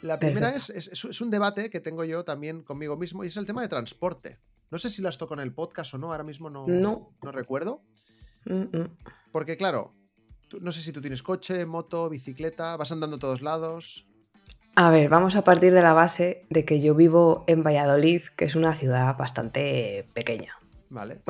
[0.07, 3.47] La primera es, es- un debate que tengo yo también conmigo mismo y es el
[3.47, 4.39] tema de transporte.
[4.71, 7.11] No sé si las toco en el podcast o no, ahora mismo no, No.
[7.23, 7.83] no recuerdo.
[8.45, 8.97] Mm, mm.
[9.33, 9.95] Porque claro,
[10.49, 14.07] tú- no sé si tú tienes coche, moto, bicicleta, vas andando a todos lados.
[14.75, 18.45] A ver, vamos a partir de la base de que yo vivo en Valladolid, que
[18.45, 20.53] es una ciudad bastante pequeña.
[20.91, 21.21] Vale.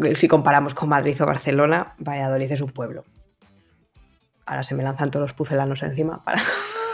[0.00, 3.04] Que- si comparamos con Madrid o Barcelona, Valladolid es un pueblo.
[4.46, 6.40] Ahora se me lanzan todos los pucelanos encima para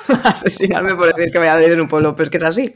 [0.25, 2.75] asesinarme por decir que Valladolid es un pueblo, pero es que es así.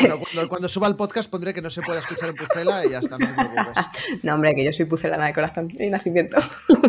[0.00, 2.90] Bueno, cuando, cuando suba el podcast pondré que no se pueda escuchar en Pucela y
[2.90, 3.84] ya está, no te preocupes.
[4.22, 6.38] No, hombre, que yo soy pucelana de corazón y nacimiento.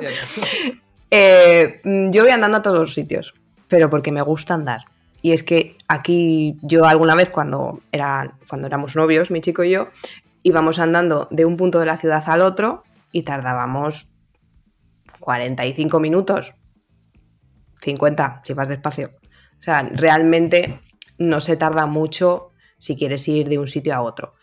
[1.15, 3.36] Eh, yo voy andando a todos los sitios,
[3.67, 4.86] pero porque me gusta andar.
[5.21, 9.69] Y es que aquí yo alguna vez cuando, era, cuando éramos novios, mi chico y
[9.69, 9.89] yo,
[10.41, 14.12] íbamos andando de un punto de la ciudad al otro y tardábamos
[15.19, 16.56] 45 minutos,
[17.82, 19.12] 50 si vas despacio.
[19.63, 20.82] O sea, realmente
[21.17, 24.34] no se tarda mucho si quieres ir de un sitio a otro.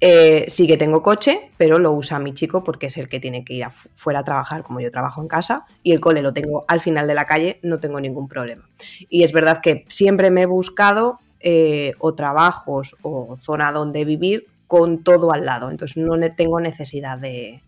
[0.00, 3.44] Eh, sí que tengo coche, pero lo usa mi chico porque es el que tiene
[3.44, 6.64] que ir fuera a trabajar, como yo trabajo en casa, y el cole lo tengo
[6.68, 8.70] al final de la calle, no tengo ningún problema.
[9.08, 14.46] Y es verdad que siempre me he buscado eh, o trabajos o zona donde vivir
[14.68, 17.64] con todo al lado, entonces no tengo necesidad de,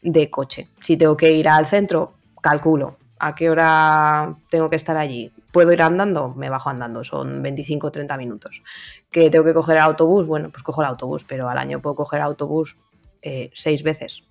[0.00, 0.68] de coche.
[0.80, 5.32] Si tengo que ir al centro, calculo a qué hora tengo que estar allí.
[5.54, 6.34] ¿Puedo ir andando?
[6.34, 8.60] Me bajo andando, son 25 o 30 minutos.
[9.08, 10.26] ¿Que tengo que coger el autobús?
[10.26, 12.76] Bueno, pues cojo el autobús, pero al año puedo coger el autobús
[13.22, 14.24] eh, seis veces.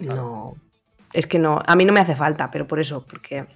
[0.00, 0.56] No,
[1.12, 3.46] es que no, a mí no me hace falta, pero por eso, porque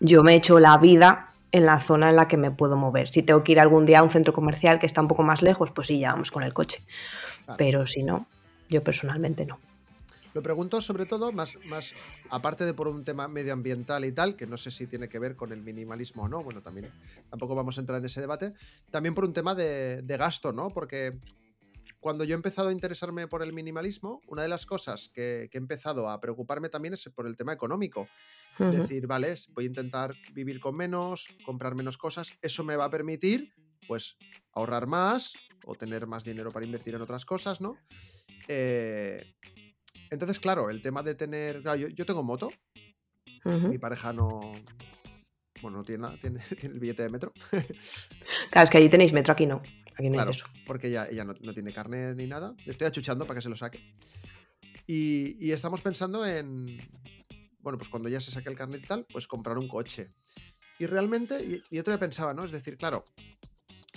[0.00, 3.08] yo me he hecho la vida en la zona en la que me puedo mover.
[3.08, 5.40] Si tengo que ir algún día a un centro comercial que está un poco más
[5.40, 6.84] lejos, pues sí, ya vamos con el coche.
[7.46, 7.56] Claro.
[7.56, 8.26] Pero si no,
[8.68, 9.58] yo personalmente no.
[10.34, 11.92] Lo pregunto sobre todo, más, más
[12.30, 15.36] aparte de por un tema medioambiental y tal, que no sé si tiene que ver
[15.36, 16.90] con el minimalismo o no, bueno, también
[17.28, 18.52] tampoco vamos a entrar en ese debate,
[18.90, 20.70] también por un tema de, de gasto, ¿no?
[20.70, 21.18] Porque
[22.00, 25.58] cuando yo he empezado a interesarme por el minimalismo, una de las cosas que, que
[25.58, 28.06] he empezado a preocuparme también es por el tema económico.
[28.58, 28.72] Ujú.
[28.72, 32.90] decir, vale, voy a intentar vivir con menos, comprar menos cosas, eso me va a
[32.90, 33.52] permitir,
[33.86, 34.16] pues,
[34.52, 37.76] ahorrar más o tener más dinero para invertir en otras cosas, ¿no?
[38.48, 39.24] Eh,
[40.10, 42.50] entonces, claro, el tema de tener, claro, yo, yo tengo moto,
[43.44, 44.52] mi pareja no,
[45.62, 47.32] bueno, no tiene nada, tiene, tiene el billete de metro,
[48.50, 49.62] Claro, es que allí tenéis metro, aquí no.
[49.94, 50.46] Aquí no claro, hay eso.
[50.66, 53.48] porque ella, ella no, no tiene carne ni nada, le estoy achuchando para que se
[53.48, 53.94] lo saque.
[54.86, 56.78] Y, y estamos pensando en,
[57.60, 60.08] bueno, pues cuando ya se saque el carnet y tal, pues comprar un coche.
[60.78, 62.44] Y realmente, y, y yo todavía pensaba, ¿no?
[62.44, 63.04] Es decir, claro,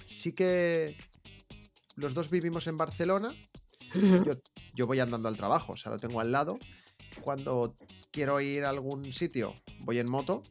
[0.06, 0.96] sí que
[1.96, 3.30] los dos vivimos en Barcelona,
[3.94, 4.34] Yo,
[4.74, 6.58] yo voy andando al trabajo, o sea, lo tengo al lado.
[7.22, 7.76] Cuando
[8.12, 10.42] quiero ir a algún sitio, voy en moto,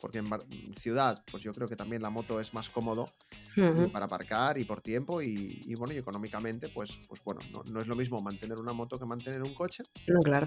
[0.00, 0.28] porque en
[0.76, 3.12] ciudad, pues yo creo que también la moto es más cómodo
[3.92, 7.80] para aparcar y por tiempo y, y bueno, y económicamente, pues, pues bueno, no, no
[7.80, 9.82] es lo mismo mantener una moto que mantener un coche.
[10.06, 10.46] No, claro.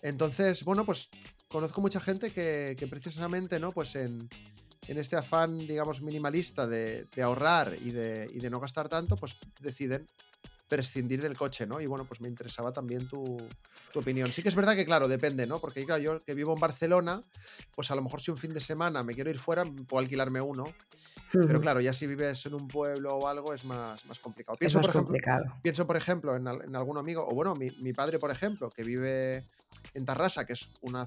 [0.00, 1.10] Entonces, bueno, pues
[1.48, 3.72] conozco mucha gente que, que precisamente, ¿no?
[3.72, 4.28] Pues en,
[4.88, 9.16] en este afán, digamos, minimalista de, de ahorrar y de, y de, no gastar tanto,
[9.16, 10.06] pues deciden
[10.72, 11.82] prescindir del coche, ¿no?
[11.82, 13.36] Y bueno, pues me interesaba también tu,
[13.92, 14.32] tu, opinión.
[14.32, 15.58] Sí que es verdad que, claro, depende, ¿no?
[15.58, 17.22] Porque claro, yo que vivo en Barcelona,
[17.74, 20.40] pues a lo mejor si un fin de semana me quiero ir fuera, puedo alquilarme
[20.40, 20.64] uno.
[21.30, 24.56] Pero claro, ya si vives en un pueblo o algo es más, más complicado.
[24.56, 25.60] Pienso, es más por ejemplo, complicado.
[25.62, 28.82] Pienso, por ejemplo, en, en, algún amigo, o bueno, mi, mi, padre, por ejemplo, que
[28.82, 29.44] vive
[29.92, 31.06] en Tarrasa, que es una...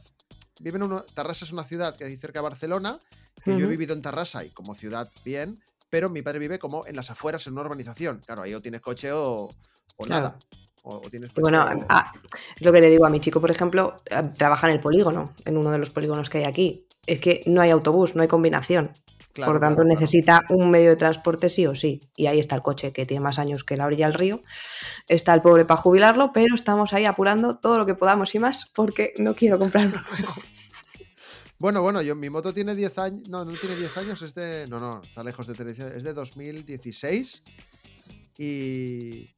[0.60, 3.00] Vive en una, Tarrasa es una ciudad que hay cerca de Barcelona,
[3.44, 3.60] que uh -huh.
[3.60, 5.60] yo he vivido en Tarrasa y como ciudad bien,
[5.96, 8.20] pero mi padre vive como en las afueras, en una urbanización.
[8.26, 9.50] Claro, ahí o tienes coche o,
[9.96, 10.24] o claro.
[10.26, 10.40] nada.
[10.84, 11.86] O, o tienes bueno, o...
[11.88, 12.12] ah,
[12.60, 15.56] lo que le digo a mi chico, por ejemplo, eh, trabaja en el polígono, en
[15.56, 16.86] uno de los polígonos que hay aquí.
[17.08, 18.92] Es que no hay autobús, no hay combinación.
[19.32, 22.02] Claro, por tanto, claro, necesita un medio de transporte sí o sí.
[22.18, 24.42] Y ahí está el coche, que tiene más años que la orilla del río.
[25.08, 28.70] Está el pobre para jubilarlo, pero estamos ahí apurando todo lo que podamos y más
[28.76, 30.34] porque no quiero comprar uno nuevo.
[31.58, 33.30] Bueno, bueno, yo, mi moto tiene 10 años.
[33.30, 34.68] No, no tiene 10 años, es de.
[34.68, 35.92] No, no, está lejos de televisión.
[35.96, 37.44] Es de 2016.
[38.38, 39.30] Y.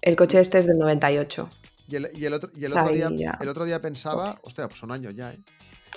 [0.00, 1.48] El coche este es del 98.
[1.88, 3.38] Y el, y el otro, y el otro día, ya.
[3.40, 4.40] el otro día pensaba.
[4.42, 5.40] Hostia, pues son años ya, ¿eh?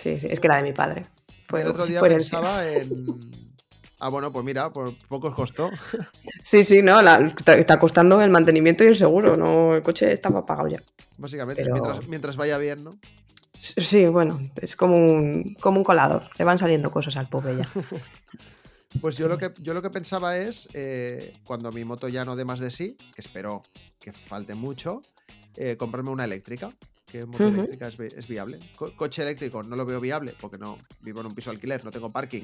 [0.01, 1.05] Sí, sí, es que la de mi padre.
[1.47, 3.05] Fue, el otro día pensaba en.
[3.99, 5.71] Ah, bueno, pues mira, por poco os costó.
[6.43, 10.45] Sí, sí, no, la, está costando el mantenimiento y el seguro, no, el coche estaba
[10.45, 10.79] pagado ya.
[11.17, 11.73] Básicamente, Pero...
[11.73, 12.99] mientras, mientras vaya bien, ¿no?
[13.59, 16.29] Sí, bueno, es como un, como un colador.
[16.37, 17.67] Le van saliendo cosas al pobre ya.
[19.01, 22.35] pues yo lo que, yo lo que pensaba es, eh, cuando mi moto ya no
[22.35, 23.63] dé más de sí, que espero
[23.99, 25.01] que falte mucho,
[25.55, 26.71] eh, comprarme una eléctrica.
[27.05, 27.53] Que moto uh -huh.
[27.53, 28.59] eléctrica es, es viable.
[28.75, 31.85] Co coche eléctrico no lo veo viable porque no vivo en un piso de alquiler,
[31.85, 32.43] no tengo parking.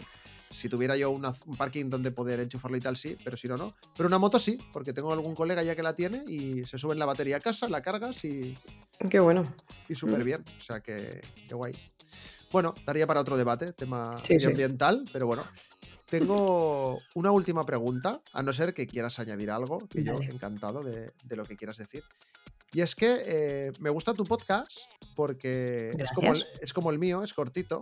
[0.51, 3.57] Si tuviera yo una, un parking donde poder enchufarlo y tal, sí, pero si no,
[3.57, 3.73] no.
[3.95, 6.93] Pero una moto sí, porque tengo algún colega ya que la tiene y se sube
[6.93, 8.57] en la batería a casa, la cargas y.
[9.09, 9.43] Qué bueno.
[9.89, 10.43] Y súper bien.
[10.57, 11.73] O sea que, qué guay.
[12.51, 15.09] Bueno, daría para otro debate, tema sí, ambiental, sí.
[15.13, 15.45] pero bueno.
[16.11, 21.13] Tengo una última pregunta, a no ser que quieras añadir algo, que yo encantado de,
[21.23, 22.03] de, lo que quieras decir.
[22.73, 24.71] Y es que eh, me gusta tu podcast
[25.15, 27.81] porque es como, el, es como el mío, es cortito,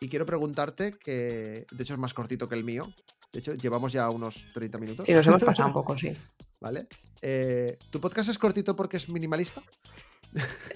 [0.00, 2.88] y quiero preguntarte que, de hecho, es más cortito que el mío.
[3.32, 5.06] De hecho, llevamos ya unos 30 minutos.
[5.06, 6.12] Sí, nos hemos pasado un poco, sí.
[6.60, 6.86] ¿Vale?
[7.22, 9.62] Eh, ¿Tu podcast es cortito porque es minimalista?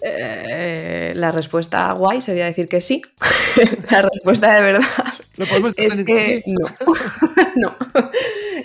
[0.00, 3.02] Eh, la respuesta guay sería decir que sí.
[3.90, 4.88] la respuesta de verdad
[5.36, 6.54] ¿Lo podemos es que sí?
[6.54, 6.68] no.
[7.56, 7.76] no.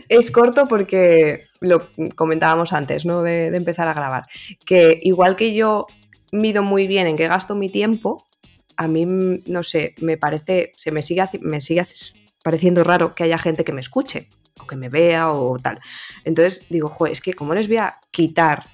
[0.09, 3.23] Es corto porque lo comentábamos antes, ¿no?
[3.23, 4.23] De, empezar a grabar.
[4.65, 5.87] Que igual que yo
[6.31, 8.25] mido muy bien en qué gasto mi tiempo,
[8.75, 11.85] a mí, no sé, me parece, se me sigue, me sigue
[12.43, 14.29] pareciendo raro que haya gente que me escuche
[14.59, 15.79] o que me vea o tal.
[16.23, 18.65] Entonces digo, joder, es que como les voy a quitar,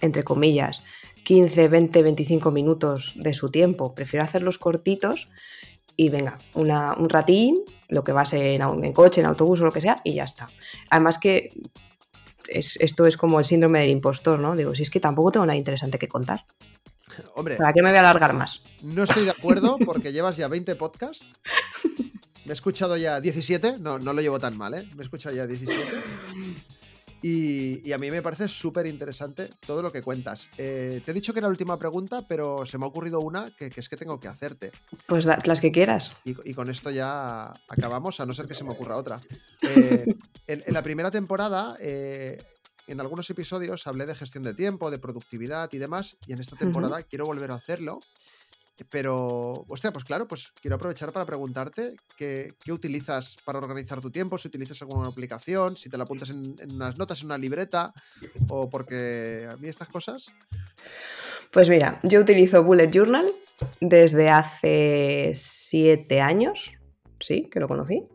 [0.00, 0.82] entre comillas,
[1.24, 5.28] 15, 20, 25 minutos de su tiempo, prefiero hacerlos cortitos
[5.96, 9.60] y venga, una, un ratín, lo que va a ser en, en, coche, en autobús
[9.60, 10.48] o lo que sea, y ya está.
[10.90, 11.50] Además que
[12.48, 14.56] es, esto es como el síndrome del impostor, ¿no?
[14.56, 16.44] Digo, si es que tampoco tengo nada interesante que contar.
[17.34, 18.62] Hombre, ¿Para qué me voy a alargar más?
[18.82, 21.26] No estoy de acuerdo porque llevas ya 20 podcasts.
[22.44, 24.88] Me he escuchado ya 17, no, no lo llevo tan mal, ¿eh?
[24.94, 25.80] Me he escuchado ya 17.
[27.22, 30.50] Y, y a mí me parece súper interesante todo lo que cuentas.
[30.58, 33.50] Eh, te he dicho que era la última pregunta, pero se me ha ocurrido una
[33.56, 34.72] que, que es que tengo que hacerte.
[35.06, 36.12] Pues la, las que quieras.
[36.24, 39.20] Y, y, con esto ya acabamos, a no ser que se me ocurra otra.
[39.74, 40.04] Eh,
[40.48, 42.42] en, en, la primera temporada eh,
[42.86, 46.56] en algunos episodios hablé de gestión de tiempo, de productividad y demás, y en esta
[46.56, 47.06] temporada uh -huh.
[47.08, 48.00] quiero volver a hacerlo.
[48.90, 54.10] Pero, hostia, pues claro, pues quiero aprovechar para preguntarte qué, qué, utilizas para organizar tu
[54.10, 57.38] tiempo, si utilizas alguna aplicación, si te la apuntas en, en, unas notas, en una
[57.38, 57.92] libreta,
[58.48, 60.26] o porque a mí estas cosas.
[61.50, 63.30] Pues mira, yo utilizo Bullet Journal
[63.80, 66.72] desde hace siete años,
[67.20, 68.06] sí, que lo conocí.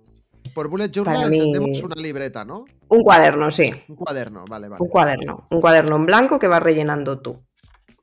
[0.53, 1.37] Por Bullet Journal mí...
[1.39, 2.65] entendemos una libreta, ¿no?
[2.89, 3.69] Un cuaderno, sí.
[3.87, 4.81] Un cuaderno, vale, vale.
[4.81, 5.47] Un cuaderno.
[5.51, 7.46] Un cuaderno en blanco que vas rellenando tú.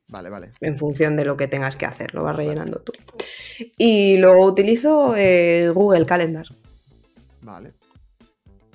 [0.08, 0.52] Vale, vale.
[0.60, 2.84] En función de lo que tengas que hacer, lo vas rellenando vale.
[2.84, 2.92] tú.
[3.78, 6.46] Y luego utilizo eh, Google Calendar.
[7.40, 7.74] Vale.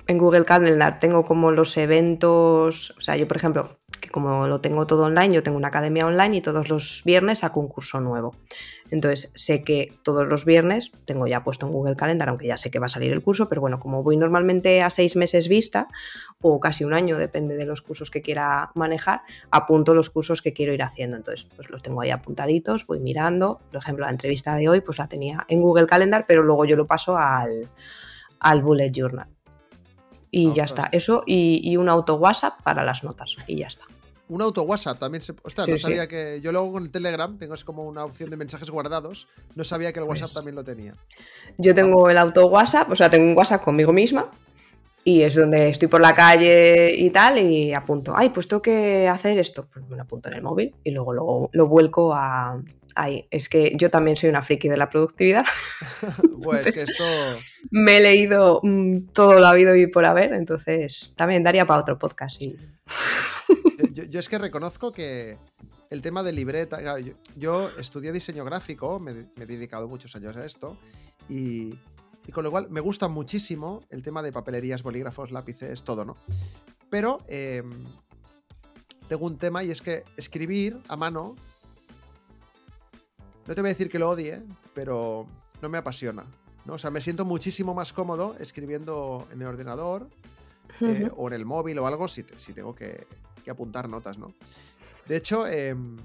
[0.08, 4.60] En Google Calendar tengo como los eventos, o sea, yo por ejemplo, que como lo
[4.60, 8.02] tengo todo online, yo tengo una academia online y todos los viernes saco un curso
[8.02, 8.36] nuevo.
[8.92, 12.72] Entonces sé que todos los viernes tengo ya puesto en Google Calendar, aunque ya sé
[12.72, 15.88] que va a salir el curso, pero bueno, como voy normalmente a seis meses vista
[16.42, 19.22] o casi un año, depende de los cursos que quiera manejar,
[19.52, 21.18] apunto los cursos que quiero ir haciendo.
[21.18, 23.62] Entonces, pues los tengo ahí apuntaditos, voy mirando.
[23.72, 26.76] Por ejemplo, la entrevista de hoy, pues la tenía en Google Calendar, pero luego yo
[26.76, 27.70] lo paso al,
[28.40, 29.28] al Bullet Journal.
[30.32, 30.90] Y oh, ya está.
[30.92, 33.36] Eso y, y un auto WhatsApp para las notas.
[33.48, 33.86] Y ya está.
[34.30, 35.34] Un auto WhatsApp también se.
[35.44, 35.84] Ostras, Sí, no sí.
[35.84, 36.40] sabía que.
[36.42, 39.28] Yo luego con el Telegram tengo es como una opción de mensajes guardados.
[39.56, 40.94] No sabía que el WhatsApp Pues- también lo tenía.
[41.58, 44.30] Yo tengo el auto WhatsApp, o sea, tengo un WhatsApp conmigo misma
[45.04, 49.08] y es donde estoy por la calle y tal y apunto, ay, pues tengo que
[49.08, 52.62] hacer esto, pues me lo apunto en el móvil y luego lo, lo vuelco a
[52.96, 53.26] ahí.
[53.32, 55.46] Es que yo también soy una friki de la productividad,
[56.44, 57.04] Pues que esto.
[57.72, 61.98] me he leído mm, todo lo habido y por haber, entonces también daría para otro
[61.98, 62.42] podcast.
[64.10, 65.38] Yo, es que reconozco que
[65.90, 67.00] el tema de libreta.
[67.00, 70.78] Yo, yo estudié diseño gráfico, me, me he dedicado muchos años a esto.
[71.30, 71.74] Y,
[72.28, 76.18] y con lo cual me gusta muchísimo el tema de papelerías, bolígrafos, lápices, todo, ¿no?
[76.90, 77.64] Pero eh,
[79.08, 81.36] tengo un tema y es que escribir a mano.
[83.48, 84.42] No te voy a decir que lo odie,
[84.74, 85.26] pero
[85.62, 86.26] no me apasiona.
[86.66, 86.74] ¿no?
[86.74, 90.08] O sea, me siento muchísimo más cómodo escribiendo en el ordenador
[90.82, 93.08] eh, o en el móvil o algo si, te- si tengo que,
[93.50, 94.34] que apuntar notas, ¿no?
[95.08, 95.98] De hecho, em,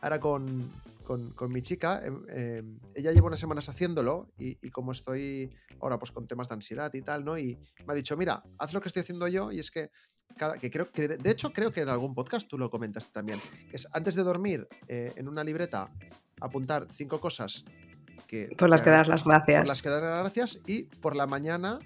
[0.00, 0.70] ahora con,
[1.04, 5.54] con- con mi chica, em, em, ella lleva unas semanas haciéndolo y, y como estoy
[5.80, 7.38] ahora pues con temas de ansiedad y tal, ¿no?
[7.38, 9.90] Y me ha dicho, mira, haz lo que estoy haciendo yo y es que,
[10.36, 13.38] cada, que creo que, de hecho creo que en algún podcast tú lo comentaste también,
[13.70, 15.90] que es antes de dormir eh, en una libreta
[16.40, 17.64] apuntar cinco cosas
[18.26, 18.48] que...
[18.58, 19.60] Por las que das las gracias.
[19.60, 21.78] por las que dar las gracias y por la mañana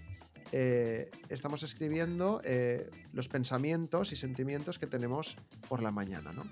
[0.53, 5.37] eh, estamos escribiendo eh, los pensamientos y sentimientos que tenemos
[5.69, 6.45] por la mañana, ¿no?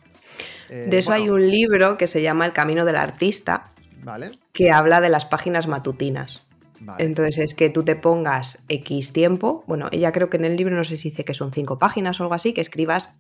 [0.71, 3.73] Eh, De eso hay un libro que se llama El Camino del Artista,
[4.03, 6.43] Vale, que habla de las páginas matutinas.
[6.81, 7.05] vale.
[7.05, 10.77] Entonces es que tú te pongas X tiempo, bueno, ella creo que en el libro
[10.77, 13.17] no sé si dice que son cinco páginas o algo así, que escribas,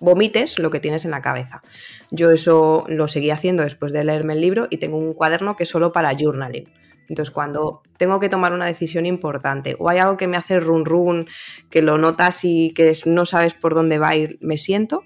[0.00, 1.62] vomites lo que tienes en la cabeza.
[2.10, 5.64] Yo eso lo seguí haciendo después de leerme el libro y tengo un cuaderno que
[5.64, 6.68] es solo para journaling.
[7.08, 10.84] Entonces cuando tengo que tomar una decisión importante o hay algo que me hace run
[10.84, 11.26] run,
[11.70, 15.02] que lo notas y que no sabes por dónde va a ir, me siento,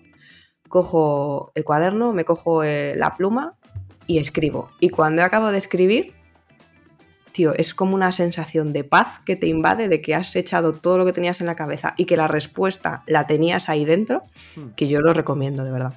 [0.68, 3.56] cojo el cuaderno, me cojo eh, la pluma
[4.06, 4.70] y escribo.
[4.80, 6.14] Y cuando acabo de escribir,
[7.32, 10.98] tío, es como una sensación de paz que te invade de que has echado todo
[10.98, 14.22] lo que tenías en la cabeza y que la respuesta la tenías ahí dentro,
[14.56, 14.70] Hmm.
[14.76, 15.94] que yo lo recomiendo, de verdad.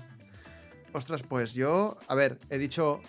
[0.93, 3.01] Ostras, pues yo, a ver, he dicho,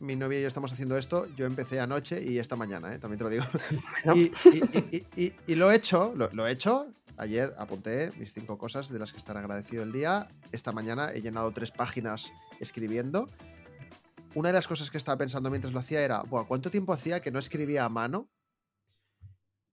[0.00, 2.98] mi novia y yo estamos haciendo esto, yo empecé anoche y esta mañana, ¿eh?
[2.98, 3.44] también te lo digo.
[4.04, 6.86] Bueno, Y, y- y- y- y lo he hecho, lo, lo he hecho.
[7.16, 10.28] Ayer apunté mis cinco cosas de las que estar agradecido el día.
[10.52, 13.28] Esta mañana he llenado tres páginas escribiendo.
[14.34, 17.20] Una de las cosas que estaba pensando mientras lo hacía era, Buah, ¿cuánto tiempo hacía
[17.20, 18.28] que no escribía a mano?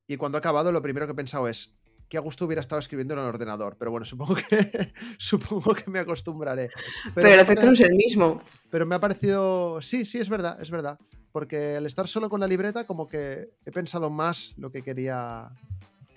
[0.08, 1.74] Y cuando he acabado, lo primero que he pensado es,
[2.12, 3.78] qué a gusto hubiera estado escribiendo en el ordenador.
[3.80, 6.70] Pero bueno, supongo que, supongo que me acostumbraré.
[7.16, 8.42] pero, me el efecto no es el mismo.
[8.70, 9.82] pero me ha parecido.
[9.82, 11.00] Sí, sí, es verdad, es verdad.
[11.32, 15.50] Porque al estar solo con la libreta, como que he pensado más lo que quería.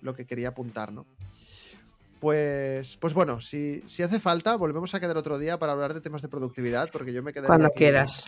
[0.00, 1.06] Lo que quería apuntar, ¿no?
[2.24, 6.00] Pues, pues bueno, si, si hace falta, volvemos a quedar otro día para hablar de
[6.00, 8.24] temas de productividad, porque yo me quedé Cuando quieras.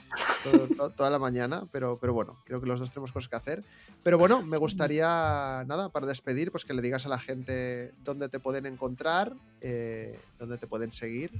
[0.94, 3.64] toda la mañana, pero, pero bueno, creo que los dos tenemos cosas que hacer.
[4.02, 8.28] Pero bueno, me gustaría, nada, para despedir, pues que le digas a la gente dónde
[8.28, 9.32] te pueden encontrar,
[9.62, 11.30] eh, dónde te pueden seguir.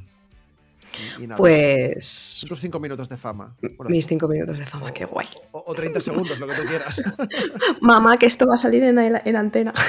[1.18, 3.56] Y, y nada, Pues tus cinco minutos de fama.
[3.60, 5.26] Bueno, mis cinco minutos de fama, qué guay.
[5.52, 7.02] o, o 30 segundos, lo que tú quieras.
[7.80, 9.72] Mamá, que esto va a salir en, en antena.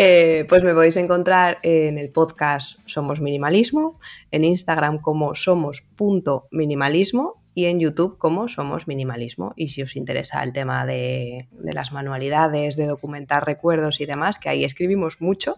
[0.00, 3.98] Eh, pues me podéis encontrar en el podcast Somos Minimalismo,
[4.30, 9.54] en Instagram como somos.minimalismo y en YouTube como Somos Minimalismo.
[9.56, 14.38] Y si os interesa el tema de, de las manualidades, de documentar recuerdos y demás,
[14.38, 15.56] que ahí escribimos mucho,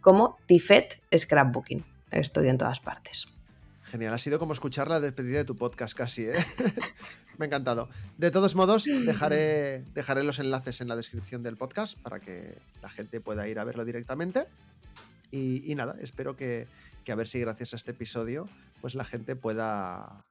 [0.00, 1.84] como Tifet Scrapbooking.
[2.12, 3.26] Estoy en todas partes.
[3.94, 6.32] Genial, ha sido como escuchar la despedida de tu podcast casi, ¿eh?
[7.38, 7.88] Me ha encantado.
[8.18, 12.90] De todos modos, dejaré, dejaré los enlaces en la descripción del podcast para que la
[12.90, 14.48] gente pueda ir a verlo directamente.
[15.30, 16.66] Y, y nada, espero que,
[17.04, 18.48] que a ver si gracias a este episodio,
[18.80, 20.24] pues la gente pueda,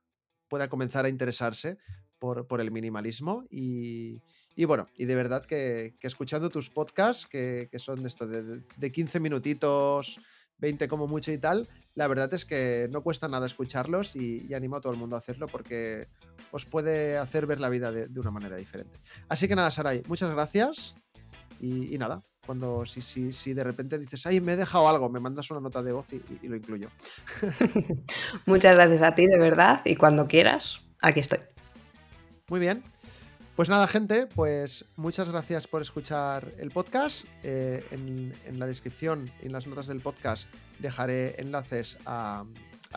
[0.50, 1.78] pueda comenzar a interesarse
[2.20, 3.46] por, por el minimalismo.
[3.50, 4.20] Y,
[4.58, 8.62] y bueno, y de verdad que, que escuchando tus podcasts, que, que son esto de,
[8.76, 10.20] de 15 minutitos,
[10.64, 14.54] 20 como mucho y tal, la verdad es que no cuesta nada escucharlos y, y
[14.54, 16.08] animo a todo el mundo a hacerlo porque
[16.52, 18.98] os puede hacer ver la vida de, de una manera diferente.
[19.28, 20.96] Así que nada, Saray, muchas gracias
[21.60, 25.10] y, y nada, cuando si, si, si de repente dices, ay, me he dejado algo,
[25.10, 26.88] me mandas una nota de voz y, y lo incluyo.
[28.46, 31.40] Muchas gracias a ti, de verdad, y cuando quieras, aquí estoy.
[32.50, 32.84] Muy bien.
[33.56, 37.26] Pues nada, gente, pues muchas gracias por escuchar el podcast.
[37.44, 40.50] Eh, en, la descripción y en las notas del podcast
[40.80, 42.46] dejaré enlaces a,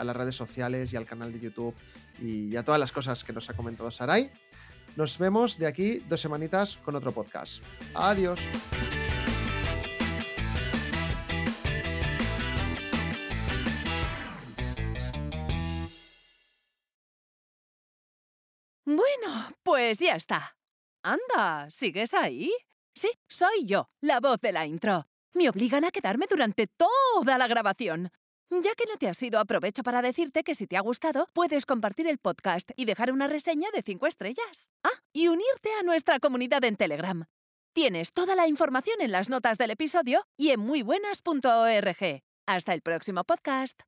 [0.03, 1.75] las redes sociales y al canal de YouTube
[2.23, 4.31] y a todas las cosas que nos ha comentado Sarai.
[4.97, 7.63] Nos vemos de aquí dos semanitas con otro podcast.
[7.95, 8.41] Adiós.
[19.87, 20.57] Pues ya está.
[21.05, 22.51] Anda, ¿sigues ahí?
[22.93, 25.07] Sí, soy yo, la voz de la intro.
[25.33, 28.11] Me obligan a quedarme durante toda la grabación.
[28.51, 31.67] Ya que no te has ido, aprovecho para decirte que si te ha gustado, puedes
[31.67, 34.73] compartir el podcast y dejar una reseña de 5 estrellas.
[34.83, 37.27] Ah, y unirte a nuestra comunidad en Telegram.
[37.73, 42.23] Tienes toda la información en las notas del episodio y en muybuenas.org.
[42.47, 43.83] Hasta el próximo podcast.